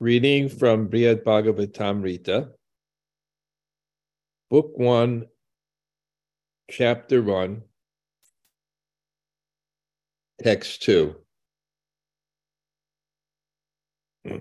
Reading 0.00 0.48
from 0.48 0.88
Brihad 0.88 1.24
Bhagavatamrita, 1.24 2.50
Book 4.48 4.78
1, 4.78 5.26
Chapter 6.70 7.22
1, 7.22 7.62
Text 10.42 10.82
2. 10.84 11.14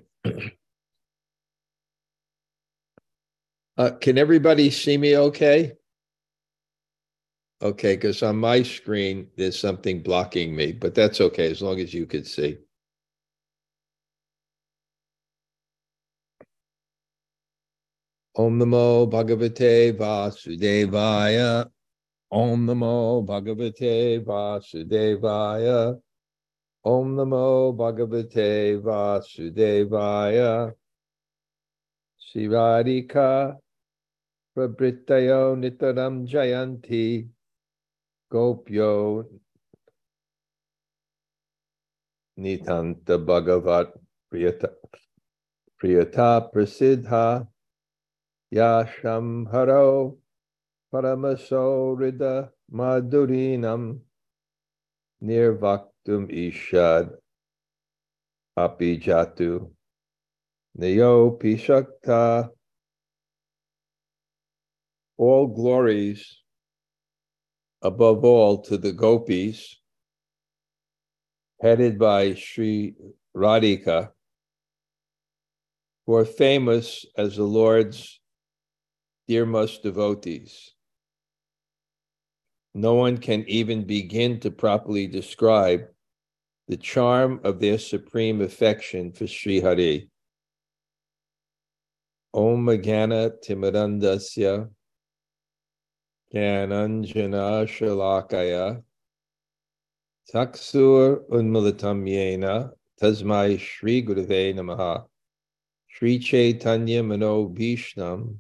uh, 3.78 3.92
can 4.00 4.18
everybody 4.18 4.70
see 4.70 4.98
me 4.98 5.18
okay? 5.18 5.74
Okay, 7.62 7.98
because 7.98 8.24
on 8.24 8.38
my 8.38 8.64
screen, 8.64 9.28
there's 9.36 9.60
something 9.60 10.02
blocking 10.02 10.56
me, 10.56 10.72
but 10.72 10.96
that's 10.96 11.20
okay 11.20 11.52
as 11.52 11.62
long 11.62 11.82
as 11.82 11.94
you 11.94 12.06
could 12.06 12.26
see. 12.26 12.58
Om 18.36 18.60
Namo 18.60 19.10
Bhagavate 19.10 19.98
Vasudevaya. 19.98 21.70
Om 22.32 22.66
Namo 22.68 23.26
Bhagavate 23.26 24.24
Vasudevaya. 24.24 26.00
Om 26.86 27.16
Namo 27.16 27.76
Bhagavate 27.76 28.82
Vasudevaya. 28.82 30.74
Sivarika 32.20 33.58
Prabhitayo 34.56 35.56
Nitaram 35.58 36.28
Jayanti 36.28 37.28
Gopyo 38.32 39.26
Nitanta 42.38 43.18
Bhagavat 43.26 43.92
Priyata, 44.32 44.70
Priyata 45.82 46.52
Prasidha 48.54 48.90
Yashamharo 49.04 50.18
Paramasorida 50.94 52.50
Madhurinam 52.72 54.00
Nirvaktum 55.24 56.30
Ishad 56.30 57.12
Apijatu 58.58 59.70
Neo 60.76 61.32
Pishakta 61.32 62.50
All 65.18 65.48
glories 65.48 66.38
above 67.82 68.24
all 68.26 68.62
to 68.64 68.78
the 68.78 68.92
gopis 68.92 69.78
headed 71.62 72.00
by 72.00 72.34
Sri 72.34 72.96
Radhika 73.36 74.12
who 76.06 76.16
are 76.16 76.26
famous 76.26 77.06
as 77.18 77.36
the 77.36 77.44
Lord's 77.44 78.19
dearest 79.30 79.84
devotees. 79.84 80.74
No 82.74 82.96
one 82.96 83.20
can 83.20 83.46
even 83.48 83.84
begin 83.84 84.40
to 84.40 84.50
properly 84.50 85.06
describe 85.06 85.82
the 86.68 86.78
charm 86.78 87.40
of 87.44 87.60
their 87.60 87.78
supreme 87.78 88.42
affection 88.42 89.12
for 89.12 89.28
Sri 89.28 89.62
Hari. 89.62 90.10
Om 92.34 92.66
Magana 92.66 93.32
Timirandhasya 93.44 94.68
Gananjana 96.34 97.68
Shalakaya 97.74 98.82
Taksur 100.34 101.28
Unmulatam 101.30 102.00
Yena 102.08 102.72
Tasmai 103.00 103.60
Shri 103.60 104.04
Gurave 104.04 104.56
Namaha 104.56 105.06
Shri 105.88 106.18
Chaitanya 106.18 107.04
Mano 107.04 107.48
Bhishnam 107.48 108.40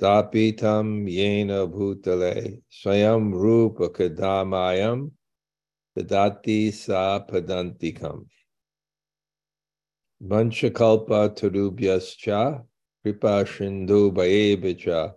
Stapitam 0.00 1.06
yena 1.06 1.68
bhutale 1.70 2.62
swayam 2.70 3.34
rupa 3.34 3.90
kadamayam 3.90 5.10
tadati 5.94 6.72
sa 6.72 7.20
padantikam. 7.20 8.24
Vanchakalpa 10.24 11.28
tarubhyascha 11.36 12.64
kripa 13.04 13.44
shindu 13.44 14.10
bhayebicha 14.10 15.12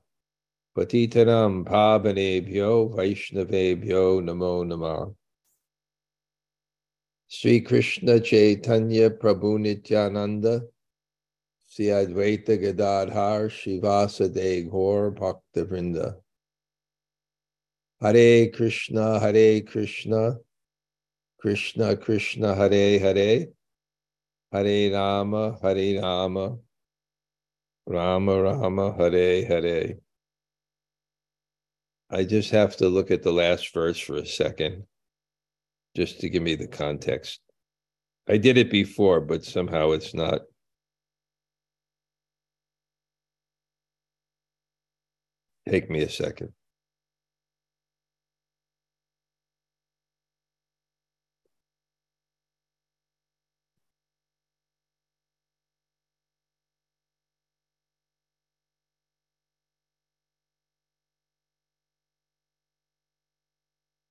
patitanam 0.76 1.64
pavanebhyo 1.64 2.94
vaishnavebhyo 2.94 4.22
namo 4.22 4.66
namah. 4.68 5.16
Sri 7.28 7.62
Krishna 7.62 8.20
Chaitanya 8.20 9.10
Prabhu 9.12 9.58
Nityananda 9.58 10.68
Sri 11.76 11.86
Advaita 11.86 12.62
Gadadhar 12.62 13.50
Shivasa 13.50 14.32
De 14.32 14.62
Gaur 14.62 15.10
Bhakta 15.10 15.66
Vrinda. 15.66 16.18
Hare 18.00 18.52
Krishna, 18.52 19.20
Hare 19.20 19.62
Krishna, 19.62 20.36
Krishna 21.40 21.98
Krishna, 21.98 22.54
Hare 22.54 23.00
Hare, 23.00 23.48
Hare 24.52 24.94
Rama, 24.94 25.58
Hare 25.64 26.00
Rama, 26.00 26.58
Rama 27.88 28.42
Rama, 28.44 28.94
Hare 28.96 29.44
Hare. 29.44 29.96
I 32.12 32.24
just 32.24 32.52
have 32.52 32.78
to 32.78 32.88
look 32.88 33.10
at 33.10 33.24
the 33.24 33.34
last 33.34 33.74
verse 33.74 33.98
for 33.98 34.18
a 34.18 34.28
second, 34.28 34.84
just 35.96 36.20
to 36.20 36.30
give 36.30 36.44
me 36.44 36.54
the 36.54 36.68
context. 36.68 37.42
I 38.30 38.38
did 38.38 38.60
it 38.60 38.70
before, 38.70 39.22
but 39.22 39.44
somehow 39.44 39.94
it's 39.94 40.14
not 40.14 40.42
Take 45.68 45.90
me 45.90 46.02
a 46.02 46.10
second. 46.10 46.54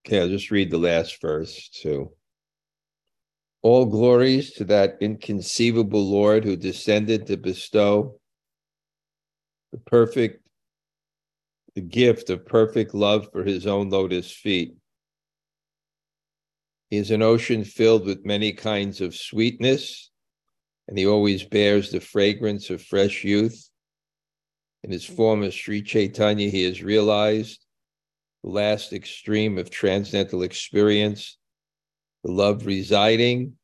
Okay, 0.04 0.20
I'll 0.20 0.28
just 0.28 0.50
read 0.50 0.70
the 0.70 0.78
last 0.78 1.20
verse 1.20 1.68
too. 1.68 2.10
All 3.62 3.86
glories 3.86 4.52
to 4.54 4.64
that 4.64 4.96
inconceivable 5.00 6.04
Lord 6.04 6.44
who 6.44 6.56
descended 6.56 7.26
to 7.28 7.36
bestow 7.36 8.18
the 9.70 9.78
perfect 9.78 10.41
the 11.74 11.80
gift 11.80 12.30
of 12.30 12.46
perfect 12.46 12.94
love 12.94 13.28
for 13.32 13.44
his 13.44 13.66
own 13.66 13.90
lotus 13.90 14.30
feet. 14.30 14.74
He 16.90 16.98
is 16.98 17.10
an 17.10 17.22
ocean 17.22 17.64
filled 17.64 18.04
with 18.04 18.26
many 18.26 18.52
kinds 18.52 19.00
of 19.00 19.16
sweetness, 19.16 20.10
and 20.86 20.98
he 20.98 21.06
always 21.06 21.42
bears 21.42 21.90
the 21.90 22.00
fragrance 22.00 22.68
of 22.68 22.82
fresh 22.82 23.24
youth. 23.24 23.70
In 24.84 24.90
his 24.90 25.04
form 25.04 25.48
Sri 25.50 25.80
Chaitanya, 25.80 26.50
he 26.50 26.64
has 26.64 26.82
realized 26.82 27.64
the 28.44 28.50
last 28.50 28.92
extreme 28.92 29.56
of 29.56 29.70
transcendental 29.70 30.42
experience, 30.42 31.38
the 32.24 32.32
love 32.32 32.66
residing 32.66 33.54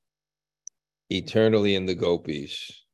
eternally 1.11 1.75
in 1.75 1.87
the 1.87 1.95
gopis. 1.95 2.85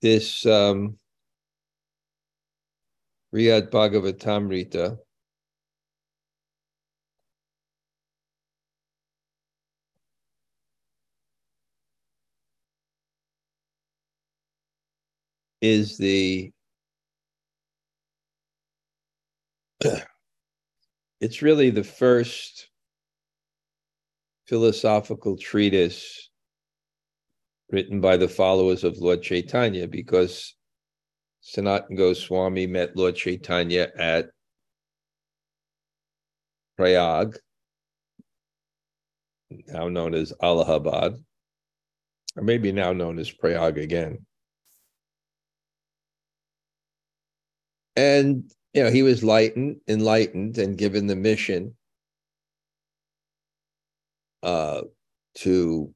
This 0.00 0.46
um, 0.46 0.98
Brihad 3.32 3.70
Bhagavatamrita 3.70 4.98
is 15.60 15.98
the 15.98 16.50
it's 21.20 21.42
really 21.42 21.70
the 21.70 21.84
first 21.84 22.68
philosophical 24.46 25.36
treatise 25.36 26.29
written 27.70 28.00
by 28.00 28.16
the 28.16 28.28
followers 28.28 28.84
of 28.84 28.98
Lord 28.98 29.22
Chaitanya 29.22 29.86
because 29.86 30.54
Sanatan 31.40 31.96
Goswami 31.96 32.66
met 32.66 32.96
Lord 32.96 33.16
Chaitanya 33.16 33.88
at 33.96 34.30
Prayag, 36.76 37.38
now 39.68 39.88
known 39.88 40.14
as 40.14 40.32
Allahabad, 40.42 41.16
or 42.36 42.42
maybe 42.42 42.72
now 42.72 42.92
known 42.92 43.18
as 43.18 43.30
Prayag 43.30 43.78
again. 43.78 44.26
And 47.96 48.50
you 48.72 48.84
know, 48.84 48.90
he 48.90 49.02
was 49.02 49.24
lightened, 49.24 49.80
enlightened, 49.88 50.58
and 50.58 50.78
given 50.78 51.06
the 51.06 51.16
mission 51.16 51.74
uh, 54.42 54.82
to 55.36 55.92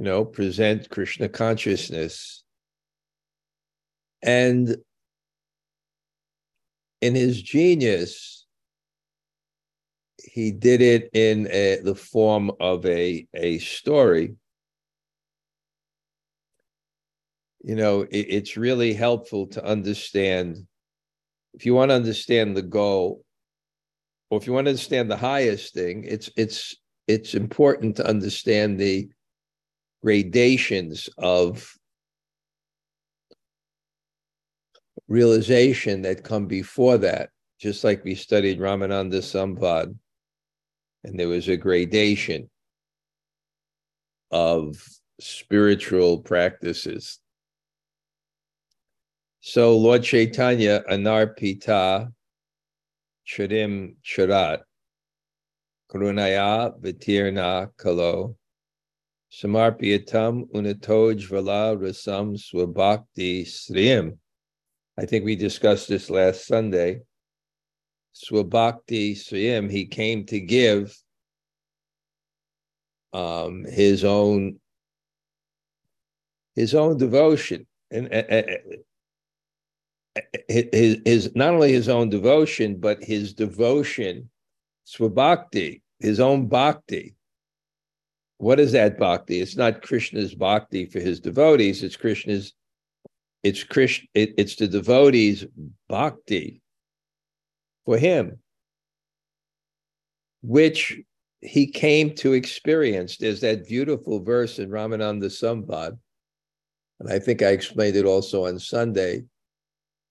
you 0.00 0.06
know 0.06 0.24
present 0.24 0.88
Krishna 0.88 1.28
consciousness. 1.28 2.42
And 4.22 4.78
in 7.02 7.14
his 7.14 7.42
genius, 7.42 8.46
he 10.24 10.52
did 10.52 10.80
it 10.80 11.10
in 11.12 11.48
a, 11.50 11.80
the 11.82 11.94
form 11.94 12.50
of 12.60 12.86
a, 12.86 13.26
a 13.34 13.58
story. 13.58 14.36
You 17.62 17.74
know, 17.74 18.00
it, 18.00 18.26
it's 18.30 18.56
really 18.56 18.94
helpful 18.94 19.48
to 19.48 19.62
understand 19.62 20.66
if 21.52 21.66
you 21.66 21.74
want 21.74 21.90
to 21.90 21.94
understand 21.96 22.56
the 22.56 22.62
goal, 22.62 23.22
or 24.30 24.38
if 24.38 24.46
you 24.46 24.54
want 24.54 24.64
to 24.64 24.70
understand 24.70 25.10
the 25.10 25.16
highest 25.18 25.74
thing, 25.74 26.04
it's 26.04 26.30
it's 26.38 26.74
it's 27.06 27.34
important 27.34 27.96
to 27.96 28.06
understand 28.06 28.80
the 28.80 29.10
gradations 30.02 31.08
of 31.18 31.76
realization 35.08 36.02
that 36.02 36.24
come 36.24 36.46
before 36.46 36.98
that, 36.98 37.30
just 37.58 37.84
like 37.84 38.04
we 38.04 38.14
studied 38.14 38.58
Ramananda 38.58 39.20
Samvad, 39.20 39.94
and 41.04 41.18
there 41.18 41.28
was 41.28 41.48
a 41.48 41.56
gradation 41.56 42.48
of 44.30 44.82
spiritual 45.20 46.18
practices. 46.18 47.18
So 49.40 49.76
Lord 49.76 50.02
Chaitanya 50.02 50.82
anarpita 50.88 52.12
chadim 53.26 53.96
charat 54.04 54.60
karunaya 55.90 56.78
vitirna 56.80 57.70
kalo 57.76 58.36
samarpiyatam 59.32 60.48
unatoj 60.52 61.28
vala 61.30 61.76
rasam 61.76 62.36
swabhakti 62.36 63.42
sriyam. 63.46 64.18
I 64.98 65.06
think 65.06 65.24
we 65.24 65.36
discussed 65.36 65.88
this 65.88 66.10
last 66.10 66.46
Sunday. 66.46 67.00
Swabhakti 68.14 69.12
sriyam, 69.12 69.70
he 69.70 69.86
came 69.86 70.26
to 70.26 70.40
give 70.40 70.96
um, 73.12 73.64
his 73.64 74.04
own 74.04 74.58
his 76.56 76.74
own 76.74 76.98
devotion. 76.98 77.66
And 77.92 78.12
uh, 78.12 78.42
his, 80.48 80.98
his 81.04 81.34
not 81.36 81.54
only 81.54 81.72
his 81.72 81.88
own 81.88 82.08
devotion 82.08 82.78
but 82.78 83.02
his 83.02 83.32
devotion 83.32 84.30
swabhakti 84.86 85.82
his 86.00 86.18
own 86.18 86.48
bhakti 86.48 87.14
what 88.40 88.58
is 88.58 88.72
that 88.72 88.98
bhakti 88.98 89.40
it's 89.40 89.56
not 89.56 89.82
krishna's 89.82 90.34
bhakti 90.34 90.86
for 90.86 91.00
his 91.00 91.20
devotees 91.20 91.82
it's 91.82 91.96
krishna's 91.96 92.54
it's 93.42 93.64
Krishna, 93.64 94.06
it, 94.14 94.34
it's 94.36 94.56
the 94.56 94.68
devotees' 94.68 95.46
bhakti 95.88 96.60
for 97.86 97.96
him, 97.96 98.38
which 100.42 101.00
he 101.40 101.66
came 101.66 102.14
to 102.16 102.34
experience. 102.34 103.16
There's 103.16 103.40
that 103.40 103.66
beautiful 103.66 104.22
verse 104.22 104.58
in 104.58 104.68
Ramananda 104.68 105.30
Samvad, 105.30 105.98
and 107.00 107.10
I 107.10 107.18
think 107.18 107.42
I 107.42 107.48
explained 107.48 107.96
it 107.96 108.04
also 108.04 108.46
on 108.46 108.58
Sunday, 108.58 109.24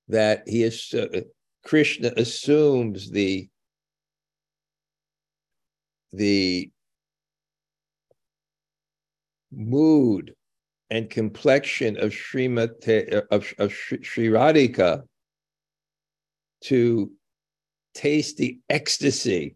that 0.08 0.44
he 0.48 0.64
is 0.64 0.92
uh, 0.94 1.22
Krishna 1.64 2.12
assumes 2.18 3.12
the 3.12 3.48
the 6.12 6.72
mood 9.51 10.34
and 10.90 11.10
complexion 11.10 11.98
of 11.98 12.12
Srimate, 12.12 13.25
of, 13.31 13.54
of 13.57 13.74
Sri 13.74 14.28
Radhika 14.28 15.04
to 16.62 17.12
taste 17.94 18.38
the 18.38 18.60
ecstasy 18.69 19.56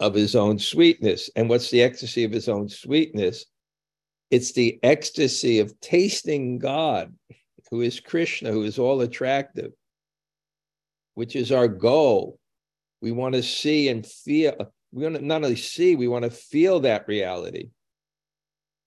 of 0.00 0.14
his 0.14 0.36
own 0.36 0.58
sweetness. 0.58 1.30
And 1.36 1.48
what's 1.48 1.70
the 1.70 1.82
ecstasy 1.82 2.24
of 2.24 2.32
his 2.32 2.48
own 2.48 2.68
sweetness? 2.68 3.46
It's 4.30 4.52
the 4.52 4.78
ecstasy 4.82 5.60
of 5.60 5.78
tasting 5.80 6.58
God, 6.58 7.14
who 7.70 7.80
is 7.80 8.00
Krishna, 8.00 8.52
who 8.52 8.64
is 8.64 8.78
all 8.78 9.00
attractive, 9.00 9.72
which 11.14 11.36
is 11.36 11.52
our 11.52 11.68
goal. 11.68 12.38
We 13.00 13.12
want 13.12 13.34
to 13.34 13.42
see 13.42 13.88
and 13.88 14.04
feel, 14.04 14.72
we 14.92 15.02
want 15.02 15.16
to 15.16 15.24
not 15.24 15.42
only 15.42 15.56
see, 15.56 15.96
we 15.96 16.08
want 16.08 16.24
to 16.24 16.30
feel 16.30 16.80
that 16.80 17.08
reality 17.08 17.70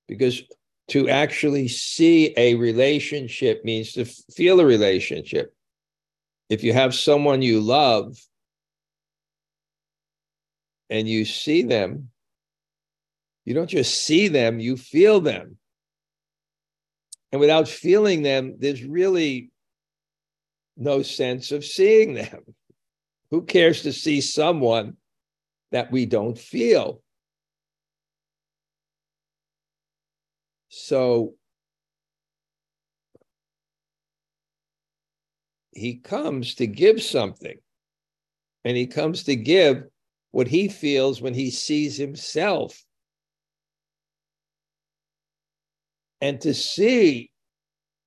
because 0.08 0.42
to 0.90 1.08
actually 1.08 1.68
see 1.68 2.34
a 2.36 2.56
relationship 2.56 3.64
means 3.64 3.94
to 3.94 4.06
feel 4.06 4.60
a 4.60 4.66
relationship. 4.66 5.54
If 6.50 6.64
you 6.64 6.74
have 6.74 6.96
someone 6.96 7.44
you 7.44 7.62
love 7.62 8.18
and 10.90 11.08
you 11.08 11.26
see 11.26 11.62
them, 11.62 12.10
you 13.46 13.54
don't 13.54 13.70
just 13.70 14.04
see 14.04 14.28
them, 14.28 14.60
you 14.60 14.78
feel 14.78 15.22
them. 15.22 15.58
And 17.32 17.40
without 17.40 17.68
feeling 17.68 18.24
them, 18.24 18.56
there's 18.58 18.84
really 18.84 19.52
no 20.76 21.04
sense 21.04 21.52
of 21.52 21.64
seeing 21.64 22.16
them. 22.16 22.56
Who 23.30 23.44
cares 23.44 23.84
to 23.84 23.94
see 23.94 24.22
someone 24.22 24.98
that 25.72 25.92
we 25.92 26.06
don't 26.06 26.38
feel? 26.38 27.02
So 30.70 31.34
he 35.72 35.96
comes 35.96 36.56
to 36.56 36.68
give 36.68 37.02
something, 37.02 37.58
and 38.66 38.78
he 38.78 38.88
comes 38.88 39.24
to 39.24 39.36
give 39.36 39.84
what 40.32 40.48
he 40.48 40.68
feels 40.68 41.22
when 41.22 41.34
he 41.34 41.50
sees 41.50 41.98
himself. 41.98 42.84
And 46.22 46.40
to 46.42 46.54
see 46.54 47.32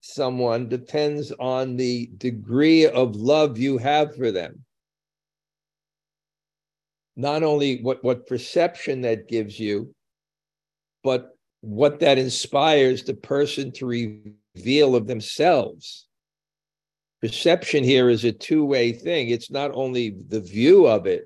someone 0.00 0.68
depends 0.68 1.32
on 1.32 1.76
the 1.76 2.10
degree 2.18 2.86
of 2.86 3.16
love 3.16 3.58
you 3.58 3.78
have 3.78 4.14
for 4.14 4.30
them. 4.30 4.64
Not 7.16 7.42
only 7.42 7.82
what, 7.82 8.02
what 8.02 8.26
perception 8.26 9.02
that 9.02 9.28
gives 9.28 9.58
you, 9.60 9.94
but 11.02 11.36
what 11.60 12.00
that 12.00 12.18
inspires 12.18 13.04
the 13.04 13.14
person 13.14 13.70
to 13.72 13.86
reveal 13.86 14.96
of 14.96 15.06
themselves. 15.06 16.06
Perception 17.20 17.84
here 17.84 18.10
is 18.10 18.24
a 18.24 18.32
two 18.32 18.64
way 18.64 18.92
thing. 18.92 19.28
It's 19.28 19.50
not 19.50 19.70
only 19.74 20.16
the 20.28 20.40
view 20.40 20.86
of 20.86 21.06
it, 21.06 21.24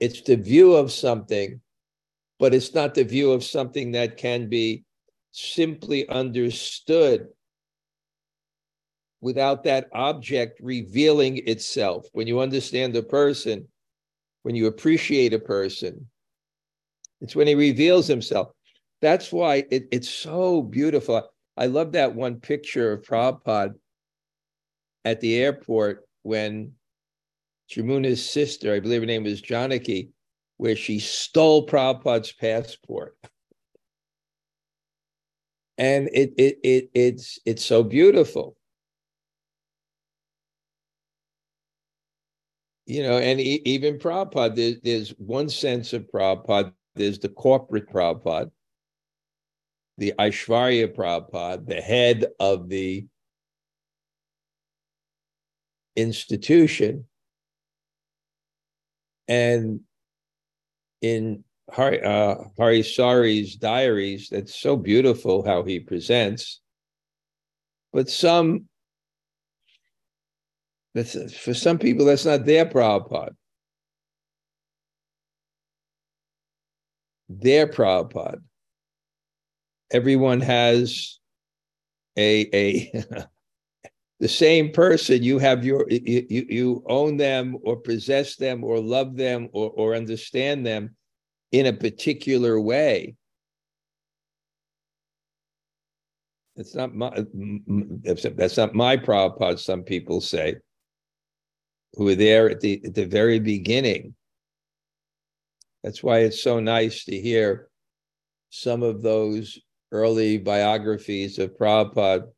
it's 0.00 0.22
the 0.22 0.36
view 0.36 0.74
of 0.74 0.90
something, 0.90 1.60
but 2.38 2.54
it's 2.54 2.74
not 2.74 2.94
the 2.94 3.04
view 3.04 3.32
of 3.32 3.44
something 3.44 3.92
that 3.92 4.16
can 4.16 4.48
be 4.48 4.84
simply 5.32 6.08
understood 6.08 7.28
without 9.20 9.64
that 9.64 9.88
object 9.92 10.60
revealing 10.62 11.38
itself. 11.48 12.06
When 12.12 12.26
you 12.26 12.40
understand 12.40 12.94
a 12.96 13.02
person, 13.02 13.68
when 14.42 14.54
you 14.54 14.66
appreciate 14.66 15.34
a 15.34 15.38
person, 15.38 16.08
it's 17.20 17.34
when 17.34 17.46
he 17.46 17.54
reveals 17.54 18.06
himself. 18.06 18.48
That's 19.00 19.32
why 19.32 19.64
it, 19.70 19.88
it's 19.90 20.08
so 20.08 20.62
beautiful. 20.62 21.28
I 21.56 21.66
love 21.66 21.92
that 21.92 22.14
one 22.14 22.40
picture 22.40 22.92
of 22.92 23.02
Prabhupada 23.02 23.74
at 25.04 25.20
the 25.20 25.36
airport 25.36 26.06
when 26.22 26.72
Jamuna's 27.70 28.28
sister, 28.28 28.74
I 28.74 28.80
believe 28.80 29.02
her 29.02 29.06
name 29.06 29.24
was 29.24 29.40
Janaki, 29.40 30.10
where 30.56 30.76
she 30.76 30.98
stole 30.98 31.66
Prabhupada's 31.66 32.32
passport. 32.32 33.16
And 35.76 36.08
it, 36.12 36.34
it, 36.36 36.58
it, 36.64 36.90
it's, 36.94 37.38
it's 37.46 37.64
so 37.64 37.82
beautiful. 37.84 38.57
You 42.88 43.02
know, 43.02 43.18
and 43.18 43.38
even 43.38 43.98
Prabhupada, 43.98 44.56
there, 44.56 44.74
there's 44.82 45.10
one 45.18 45.50
sense 45.50 45.92
of 45.92 46.10
Prabhupada 46.10 46.72
there's 46.94 47.18
the 47.18 47.28
corporate 47.28 47.88
Prabhupada, 47.88 48.50
the 49.98 50.14
Aishwarya 50.18 50.94
Prabhupada, 50.96 51.66
the 51.66 51.82
head 51.82 52.26
of 52.40 52.68
the 52.70 53.06
institution. 55.96 57.04
And 59.28 59.80
in 61.02 61.44
Hari, 61.70 62.02
uh, 62.02 62.36
Hari 62.56 62.82
Sauri's 62.82 63.56
diaries. 63.56 64.28
That's 64.30 64.58
so 64.58 64.76
beautiful 64.76 65.44
how 65.44 65.62
he 65.62 65.78
presents. 65.78 66.60
But 67.92 68.08
some, 68.08 68.67
that's, 70.98 71.36
for 71.36 71.54
some 71.54 71.78
people, 71.78 72.04
that's 72.04 72.24
not 72.24 72.44
their 72.44 72.66
Prabhupada. 72.66 73.34
Their 77.28 77.66
Prabhupada. 77.66 78.40
Everyone 79.90 80.40
has 80.40 81.18
a 82.18 82.48
a 82.52 82.92
the 84.20 84.28
same 84.28 84.72
person 84.72 85.22
you 85.22 85.38
have 85.38 85.64
your 85.64 85.86
you, 85.88 86.26
you 86.28 86.84
own 86.86 87.16
them 87.16 87.56
or 87.62 87.76
possess 87.76 88.36
them 88.36 88.64
or 88.64 88.80
love 88.80 89.16
them 89.16 89.48
or, 89.52 89.70
or 89.70 89.94
understand 89.94 90.66
them 90.66 90.96
in 91.52 91.66
a 91.66 91.72
particular 91.72 92.60
way 92.60 93.14
it's 96.58 96.74
not 96.74 96.92
my 96.94 97.10
that's 98.02 98.56
not 98.56 98.74
my 98.74 98.96
Prabhupada, 98.96 99.58
some 99.58 99.84
people 99.84 100.20
say, 100.20 100.56
who 101.94 102.04
were 102.04 102.14
there 102.14 102.50
at 102.50 102.60
the 102.60 102.80
at 102.84 102.94
the 102.94 103.06
very 103.06 103.38
beginning. 103.38 104.14
That's 105.82 106.02
why 106.02 106.20
it's 106.20 106.42
so 106.42 106.60
nice 106.60 107.04
to 107.04 107.18
hear 107.18 107.68
some 108.50 108.82
of 108.82 109.02
those 109.02 109.58
early 109.92 110.38
biographies 110.38 111.38
of 111.38 111.56
Prabhupada. 111.56 112.28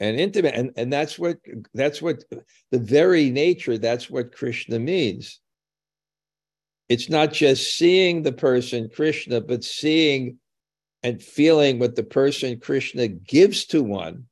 And 0.00 0.18
intimate 0.18 0.54
and, 0.54 0.72
and 0.76 0.90
that's 0.90 1.18
what 1.18 1.36
that's 1.74 2.00
what 2.00 2.24
the 2.70 2.78
very 2.78 3.28
nature 3.28 3.76
that's 3.76 4.08
what 4.08 4.34
krishna 4.34 4.78
means. 4.78 5.40
It's 6.88 7.10
not 7.10 7.32
just 7.32 7.76
seeing 7.76 8.22
the 8.22 8.32
person 8.32 8.88
krishna 8.88 9.42
but 9.42 9.62
seeing 9.62 10.38
and 11.02 11.22
feeling 11.22 11.78
what 11.78 11.96
the 11.96 12.02
person 12.02 12.58
krishna 12.58 13.08
gives 13.08 13.66
to 13.66 13.82
one 13.82 14.24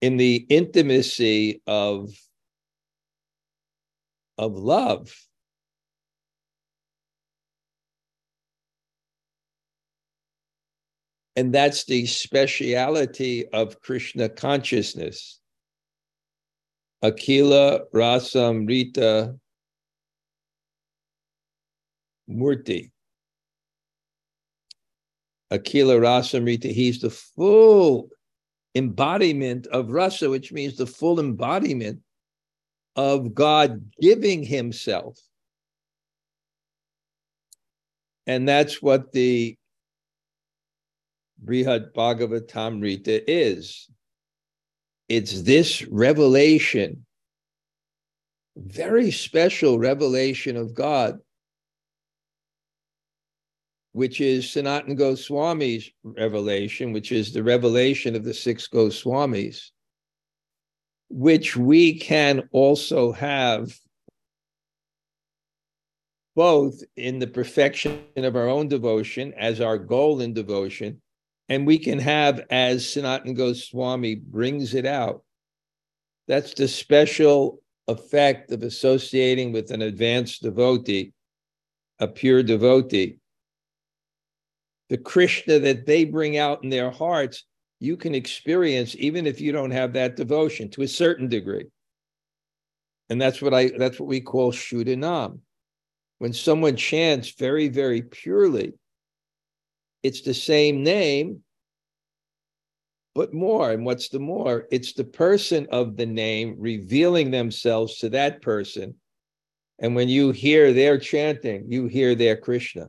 in 0.00 0.16
the 0.16 0.46
intimacy 0.48 1.62
of 1.66 2.10
of 4.38 4.54
love 4.56 5.12
And 11.38 11.54
that's 11.54 11.84
the 11.84 12.04
speciality 12.06 13.46
of 13.50 13.80
Krishna 13.80 14.28
consciousness. 14.28 15.38
Akila 17.04 17.82
Rasam 17.94 18.66
Rita 18.66 19.36
Murti. 22.28 22.90
Akila 25.52 26.00
Rasam 26.00 26.44
Rita, 26.44 26.66
he's 26.66 27.00
the 27.00 27.10
full 27.10 28.08
embodiment 28.78 29.66
of 29.68 29.90
rasa, 29.90 30.30
which 30.30 30.52
means 30.52 30.76
the 30.76 30.86
full 30.86 31.20
embodiment 31.20 32.00
of 32.96 33.34
God 33.34 33.90
giving 34.00 34.42
himself. 34.42 35.18
And 38.26 38.48
that's 38.48 38.82
what 38.82 39.12
the 39.12 39.56
Brihad 41.44 41.92
Bhagavatamrita 41.94 43.24
is. 43.26 43.88
It's 45.08 45.42
this 45.42 45.86
revelation, 45.86 47.06
very 48.56 49.10
special 49.10 49.78
revelation 49.78 50.56
of 50.56 50.74
God, 50.74 51.20
which 53.92 54.20
is 54.20 54.50
Sanatan 54.50 54.94
Goswami's 54.94 55.90
revelation, 56.02 56.92
which 56.92 57.12
is 57.12 57.32
the 57.32 57.42
revelation 57.42 58.14
of 58.14 58.24
the 58.24 58.34
six 58.34 58.68
Goswamis, 58.68 59.70
which 61.08 61.56
we 61.56 61.98
can 61.98 62.48
also 62.52 63.12
have 63.12 63.72
both 66.36 66.82
in 66.96 67.18
the 67.18 67.26
perfection 67.26 68.04
of 68.16 68.36
our 68.36 68.48
own 68.48 68.68
devotion 68.68 69.34
as 69.36 69.60
our 69.60 69.78
goal 69.78 70.20
in 70.20 70.32
devotion 70.32 71.00
and 71.48 71.66
we 71.66 71.78
can 71.78 71.98
have 71.98 72.44
as 72.50 72.88
Sanatan 72.88 73.34
Goswami 73.34 74.16
brings 74.16 74.74
it 74.74 74.84
out. 74.84 75.22
That's 76.26 76.52
the 76.54 76.68
special 76.68 77.62
effect 77.86 78.52
of 78.52 78.62
associating 78.62 79.52
with 79.52 79.70
an 79.70 79.80
advanced 79.80 80.42
devotee, 80.42 81.12
a 81.98 82.06
pure 82.06 82.42
devotee. 82.42 83.18
The 84.88 84.98
Krishna 84.98 85.58
that 85.58 85.86
they 85.86 86.04
bring 86.04 86.38
out 86.38 86.64
in 86.64 86.70
their 86.70 86.90
hearts, 86.90 87.44
you 87.80 87.96
can 87.96 88.14
experience 88.14 88.96
even 88.98 89.26
if 89.26 89.40
you 89.40 89.52
don't 89.52 89.70
have 89.70 89.92
that 89.92 90.16
devotion 90.16 90.70
to 90.70 90.82
a 90.82 90.88
certain 90.88 91.28
degree. 91.28 91.66
And 93.10 93.20
that's 93.20 93.40
what 93.40 93.54
I 93.54 93.68
that's 93.76 93.98
what 93.98 94.08
we 94.08 94.20
call 94.20 94.52
Shuddhanam. 94.52 95.40
When 96.18 96.32
someone 96.32 96.76
chants 96.76 97.30
very, 97.38 97.68
very 97.68 98.02
purely, 98.02 98.72
it's 100.02 100.22
the 100.22 100.34
same 100.34 100.82
name, 100.82 101.42
but 103.14 103.32
more. 103.32 103.70
And 103.70 103.84
what's 103.84 104.08
the 104.08 104.18
more? 104.18 104.66
It's 104.70 104.92
the 104.92 105.04
person 105.04 105.66
of 105.70 105.96
the 105.96 106.06
name 106.06 106.56
revealing 106.58 107.30
themselves 107.30 107.98
to 107.98 108.10
that 108.10 108.42
person. 108.42 108.94
And 109.78 109.94
when 109.94 110.08
you 110.08 110.32
hear 110.32 110.72
their 110.72 110.98
chanting, 110.98 111.66
you 111.68 111.86
hear 111.86 112.14
their 112.14 112.36
Krishna. 112.36 112.88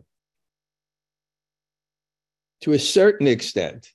To 2.61 2.73
a 2.73 2.79
certain 2.79 3.27
extent, 3.27 3.93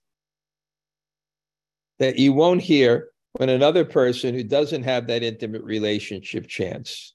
that 1.99 2.19
you 2.19 2.33
won't 2.33 2.63
hear 2.63 3.09
when 3.33 3.49
another 3.49 3.85
person 3.85 4.35
who 4.35 4.45
doesn't 4.45 4.83
have 4.85 5.07
that 5.07 5.23
intimate 5.23 5.63
relationship 5.63 6.47
chants. 6.47 7.15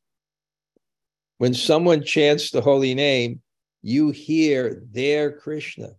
When 1.37 1.53
someone 1.53 2.03
chants 2.03 2.51
the 2.51 2.61
holy 2.61 2.93
name, 2.93 3.41
you 3.81 4.11
hear 4.11 4.83
their 4.91 5.31
Krishna. 5.31 5.91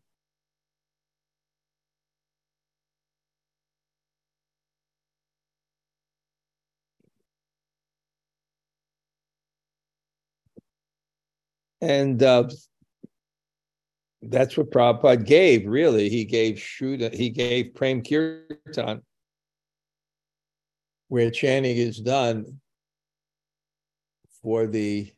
And 11.80 12.22
uh, 12.22 12.50
that's 14.22 14.56
what 14.56 14.70
Prabhupada 14.70 15.24
gave, 15.24 15.66
really. 15.66 16.08
He 16.08 16.24
gave 16.24 16.56
Shuddha, 16.56 17.14
he 17.14 17.30
gave 17.30 17.74
Prem 17.74 18.02
Kirtan, 18.02 19.02
where 21.08 21.30
chanting 21.30 21.76
is 21.76 21.98
done 21.98 22.60
for 24.42 24.66
the 24.66 25.10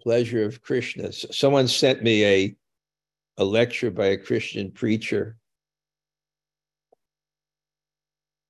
pleasure 0.00 0.44
of 0.44 0.62
Krishna. 0.62 1.12
Someone 1.12 1.68
sent 1.68 2.02
me 2.02 2.24
a, 2.24 2.56
a 3.38 3.44
lecture 3.44 3.90
by 3.90 4.06
a 4.06 4.16
Christian 4.16 4.70
preacher. 4.70 5.36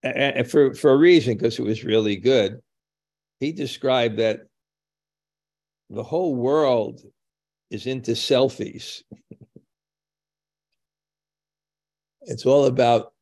And 0.02 0.50
for, 0.50 0.72
for 0.74 0.92
a 0.92 0.96
reason, 0.96 1.34
because 1.34 1.58
it 1.58 1.62
was 1.62 1.84
really 1.84 2.16
good. 2.16 2.60
He 3.38 3.52
described 3.52 4.18
that 4.18 4.40
the 5.90 6.02
whole 6.02 6.34
world 6.34 7.02
is 7.70 7.86
into 7.86 8.12
selfies. 8.12 9.02
it's 12.22 12.46
all 12.46 12.66
about 12.66 13.12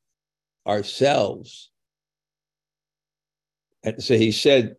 ourselves. 0.66 1.70
And 3.82 4.02
so 4.02 4.16
he 4.16 4.32
said, 4.32 4.76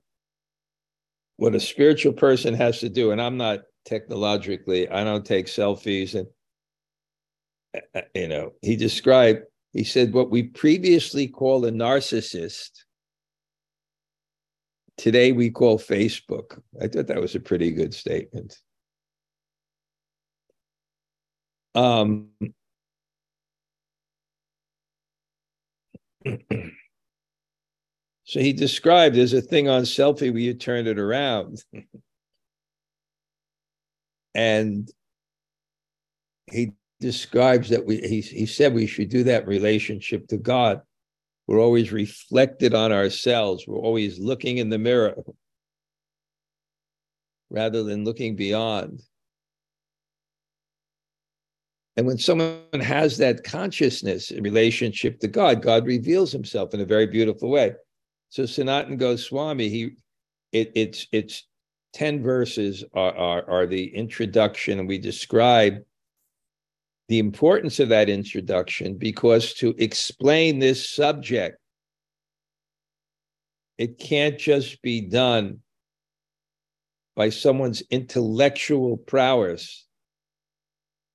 what 1.38 1.56
a 1.56 1.60
spiritual 1.60 2.14
person 2.14 2.54
has 2.54 2.80
to 2.80 2.90
do, 2.90 3.12
and 3.12 3.22
I'm 3.22 3.38
not 3.38 3.62
technologically, 3.86 4.90
I 4.90 5.04
don't 5.04 5.26
take 5.26 5.46
selfies. 5.48 6.16
And, 6.16 6.28
you 8.14 8.28
know, 8.28 8.54
he 8.62 8.76
described, 8.76 9.44
he 9.72 9.84
said, 9.84 10.14
what 10.14 10.30
we 10.30 10.44
previously 10.44 11.28
called 11.28 11.66
a 11.66 11.72
narcissist, 11.72 12.72
today 14.98 15.32
we 15.32 15.50
call 15.50 15.80
Facebook. 15.80 16.62
I 16.82 16.88
thought 16.88 17.08
that 17.08 17.22
was 17.22 17.36
a 17.36 17.40
pretty 17.40 17.72
good 17.72 17.94
statement. 17.94 18.60
Um, 21.76 22.30
So 28.30 28.40
he 28.40 28.54
described 28.54 29.16
there's 29.16 29.34
a 29.34 29.42
thing 29.42 29.70
on 29.70 29.82
selfie 29.84 30.32
where 30.32 30.40
you 30.40 30.54
turn 30.54 30.86
it 30.86 31.00
around. 31.00 31.64
and 34.36 34.88
he 36.52 36.74
describes 37.00 37.70
that 37.70 37.88
we 37.88 37.98
he, 38.02 38.22
he 38.22 38.46
said 38.46 38.76
we 38.76 38.86
should 38.86 39.10
do 39.10 39.24
that 39.24 39.48
relationship 39.48 40.28
to 40.28 40.38
God. 40.38 40.82
We're 41.48 41.60
always 41.60 41.92
reflected 41.92 42.76
on 42.76 42.92
ourselves. 42.92 43.66
We're 43.68 43.80
always 43.80 44.20
looking 44.20 44.60
in 44.60 44.70
the 44.70 44.78
mirror. 44.78 45.24
rather 47.50 47.84
than 47.84 48.06
looking 48.06 48.36
beyond. 48.36 49.02
And 52.00 52.08
when 52.08 52.18
someone 52.18 52.80
has 52.80 53.18
that 53.18 53.44
consciousness 53.44 54.32
in 54.32 54.42
relationship 54.42 55.20
to 55.20 55.28
God, 55.28 55.62
God 55.62 55.86
reveals 55.86 56.32
himself 56.32 56.74
in 56.74 56.80
a 56.80 56.86
very 56.86 57.06
beautiful 57.06 57.50
way. 57.50 57.74
So 58.30 58.46
Sanatan 58.46 58.96
Goswami, 58.96 59.68
he 59.68 59.90
it, 60.54 60.72
it's 60.76 61.08
it's 61.12 61.46
10 61.92 62.24
verses 62.24 62.86
are, 62.94 63.14
are, 63.18 63.50
are 63.50 63.68
the 63.68 63.94
introduction, 63.94 64.80
and 64.80 64.88
we 64.88 64.98
describe 64.98 65.80
the 67.10 67.20
importance 67.20 67.82
of 67.82 67.90
that 67.90 68.08
introduction 68.08 68.98
because 68.98 69.54
to 69.56 69.76
explain 69.78 70.60
this 70.60 70.90
subject, 70.90 71.60
it 73.78 74.00
can't 74.00 74.40
just 74.40 74.82
be 74.82 75.02
done 75.02 75.60
by 77.18 77.28
someone's 77.28 77.84
intellectual 77.92 78.96
prowess. 78.96 79.86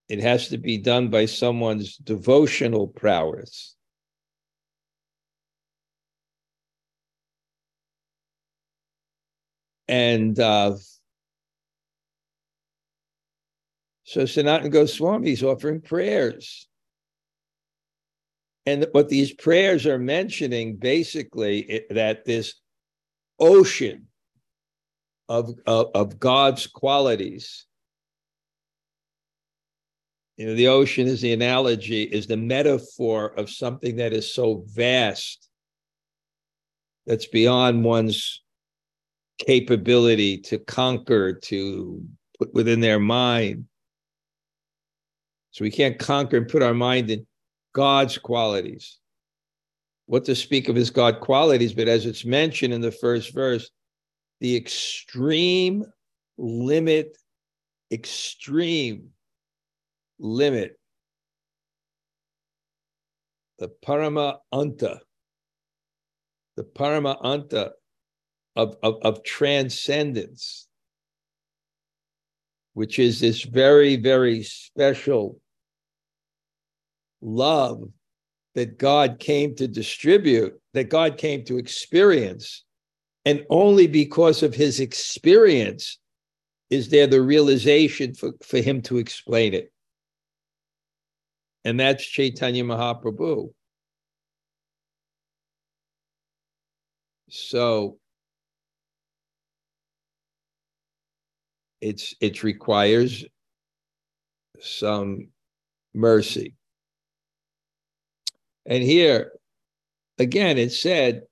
It 0.09 0.21
has 0.21 0.49
to 0.49 0.59
be 0.59 0.79
done 0.79 1.09
by 1.09 1.27
someone's 1.27 1.97
devotional 1.97 2.89
prowess. 2.89 3.75
And 9.89 10.39
uh, 10.39 10.77
so 14.05 14.27
Sanatan 14.27 14.71
Goswami 14.71 15.33
is 15.33 15.43
offering 15.43 15.81
prayers. 15.81 16.69
And 18.67 18.87
what 18.93 19.09
these 19.09 19.33
prayers 19.33 19.87
are 19.87 19.99
mentioning 19.99 20.77
basically 20.77 21.61
it, 21.61 21.95
that 21.95 22.25
this 22.25 22.55
ocean 23.39 24.07
of, 25.29 25.51
of, 25.67 25.91
of 25.95 26.19
God's 26.19 26.67
qualities, 26.67 27.67
you 30.37 30.47
know, 30.47 30.55
the 30.55 30.69
ocean 30.69 31.07
is 31.07 31.21
the 31.21 31.33
analogy, 31.33 32.03
is 32.03 32.27
the 32.27 32.37
metaphor 32.37 33.27
of 33.39 33.51
something 33.51 33.97
that 33.97 34.13
is 34.13 34.33
so 34.33 34.65
vast 34.69 35.49
that's 37.07 37.27
beyond 37.27 37.85
one's 37.85 38.43
capability 39.39 40.39
to 40.39 40.59
conquer, 40.59 41.35
to 41.35 42.03
put 42.39 42.53
within 42.53 42.81
their 42.81 42.99
mind. 42.99 43.67
So 45.53 45.63
we 45.63 45.71
can't 45.71 45.99
conquer 45.99 46.39
and 46.39 46.49
put 46.49 46.63
our 46.63 46.75
mind 46.75 47.11
in 47.11 47.27
God's 47.73 48.19
qualities. 48.19 48.99
What 50.07 50.25
to 50.25 50.35
speak 50.35 50.69
of 50.69 50.75
his 50.75 50.91
God 50.91 51.21
qualities, 51.21 51.73
but 51.73 51.89
as 51.89 52.07
it's 52.07 52.25
mentioned 52.25 52.75
in 52.75 52.81
the 52.81 52.91
first 52.91 53.33
verse, 53.33 53.71
the 54.41 54.57
extreme 54.57 55.85
limit, 56.37 57.17
extreme 57.93 59.14
limit, 60.19 60.79
the 63.59 63.69
parama 63.85 64.39
anta, 64.53 64.99
the 66.57 66.65
parama 66.65 67.21
anta 67.23 67.71
of, 68.57 68.77
of, 68.83 68.97
of 69.03 69.25
transcendence, 69.25 70.69
which 72.75 72.99
is 72.99 73.21
this 73.21 73.43
very, 73.43 73.97
very 73.97 74.43
special 74.43 75.41
love 77.21 77.83
that 78.55 78.79
God 78.79 79.19
came 79.19 79.55
to 79.57 79.67
distribute, 79.67 80.55
that 80.75 80.89
God 80.89 81.19
came 81.19 81.45
to 81.45 81.59
experience. 81.59 82.65
And 83.25 83.45
only 83.49 83.87
because 83.87 84.43
of 84.43 84.55
his 84.55 84.81
experience 84.81 85.99
is 86.71 86.91
there 86.91 87.07
the 87.07 87.23
realization 87.23 88.15
for, 88.15 88.33
for 88.43 88.59
him 88.59 88.83
to 88.83 88.99
explain 88.99 89.55
it. 89.55 89.73
And 91.65 91.81
that's 91.81 92.05
Chaitanya 92.05 92.65
Mahaprabhu. 92.65 93.53
So 97.31 97.99
it's 101.81 102.15
it 102.21 102.43
requires 102.43 103.25
some 104.61 105.29
mercy. 105.95 106.55
And 108.67 108.83
here, 108.83 109.33
again, 110.19 110.59
it 110.59 110.73
said 110.73 111.23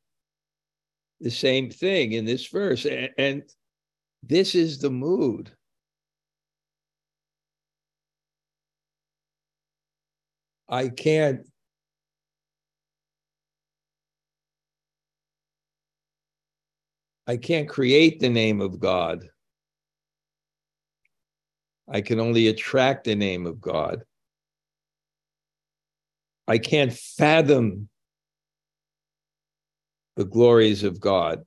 the 1.21 1.31
same 1.31 1.71
thing 1.71 2.13
in 2.13 2.25
this 2.25 2.47
verse. 2.49 2.85
And, 2.85 3.11
and 3.17 3.43
this 4.23 4.55
is 4.55 4.79
the 4.79 4.91
mood. 4.91 5.53
I 10.73 10.89
can't 10.89 11.47
I 17.27 17.37
can't 17.37 17.69
create 17.69 18.21
the 18.21 18.31
name 18.31 18.63
of 18.63 18.81
God. 18.81 19.29
I 21.89 22.01
can 22.01 22.19
only 22.19 22.49
attract 22.49 23.05
the 23.05 23.15
name 23.15 23.47
of 23.47 23.61
God. 23.61 24.03
I 26.49 26.57
can't 26.57 26.93
fathom 26.93 27.91
the 30.17 30.25
glories 30.25 30.85
of 30.85 30.99
God. 30.99 31.45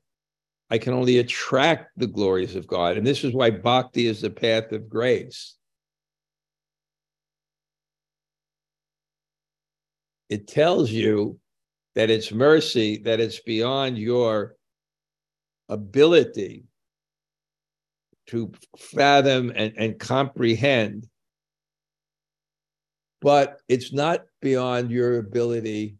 I 0.70 0.78
can 0.78 0.94
only 0.94 1.18
attract 1.18 1.98
the 1.98 2.08
glories 2.08 2.56
of 2.56 2.68
God. 2.68 2.96
And 2.96 3.06
this 3.06 3.24
is 3.24 3.34
why 3.34 3.50
bhakti 3.50 4.06
is 4.06 4.22
the 4.22 4.30
path 4.30 4.72
of 4.72 4.88
grace. 4.88 5.56
It 10.30 10.48
tells 10.48 10.92
you 10.92 11.40
that 11.96 12.10
it's 12.10 12.32
mercy, 12.32 12.98
that 13.04 13.20
it's 13.20 13.40
beyond 13.40 13.98
your 13.98 14.56
ability 15.70 16.66
to 18.28 18.52
fathom 18.78 19.52
and, 19.56 19.74
and 19.78 20.00
comprehend, 20.00 21.08
but 23.22 23.60
it's 23.68 23.94
not 23.94 24.26
beyond 24.42 24.92
your 24.92 25.20
ability 25.20 25.98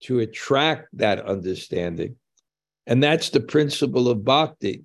to 0.00 0.20
attract 0.20 0.88
that 0.94 1.24
understanding. 1.24 2.16
And 2.86 3.02
that's 3.02 3.30
the 3.30 3.40
principle 3.40 4.08
of 4.08 4.24
bhakti. 4.24 4.84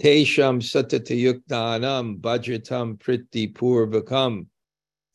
Tesham 0.00 0.60
satatayuktanam 0.60 2.20
bhajatam 2.20 2.98
priti 2.98 3.52
purvakam 3.52 4.46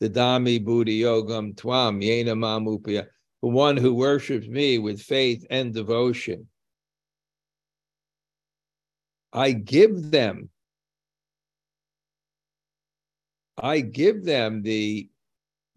dadami 0.00 0.64
buddhi 0.64 1.00
yogam 1.02 1.54
tvam 1.54 2.02
yena 2.02 2.34
Mamupya, 2.36 3.06
The 3.42 3.48
one 3.48 3.76
who 3.76 3.94
worships 3.94 4.46
me 4.46 4.78
with 4.78 5.00
faith 5.00 5.46
and 5.50 5.72
devotion. 5.72 6.48
I 9.32 9.52
give 9.52 10.10
them, 10.10 10.50
I 13.56 13.80
give 13.80 14.24
them 14.24 14.62
the 14.62 15.08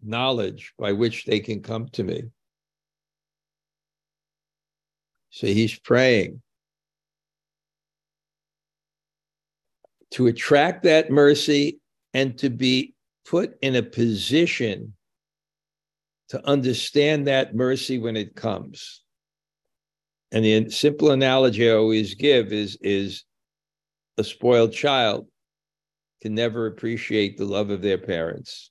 knowledge 0.02 0.74
by 0.78 0.92
which 0.92 1.24
they 1.24 1.40
can 1.40 1.62
come 1.62 1.88
to 1.90 2.02
me. 2.02 2.24
So 5.30 5.46
he's 5.46 5.78
praying 5.78 6.42
to 10.12 10.28
attract 10.28 10.84
that 10.84 11.10
mercy 11.10 11.80
and 12.12 12.38
to 12.38 12.50
be 12.50 12.93
put 13.24 13.56
in 13.62 13.76
a 13.76 13.82
position 13.82 14.94
to 16.28 16.46
understand 16.46 17.26
that 17.26 17.54
mercy 17.54 17.98
when 17.98 18.16
it 18.16 18.34
comes. 18.34 19.02
And 20.32 20.44
the 20.44 20.70
simple 20.70 21.10
analogy 21.10 21.70
I 21.70 21.74
always 21.74 22.14
give 22.14 22.52
is, 22.52 22.76
is 22.80 23.24
a 24.18 24.24
spoiled 24.24 24.72
child 24.72 25.26
can 26.22 26.34
never 26.34 26.66
appreciate 26.66 27.36
the 27.36 27.44
love 27.44 27.70
of 27.70 27.82
their 27.82 27.98
parents. 27.98 28.70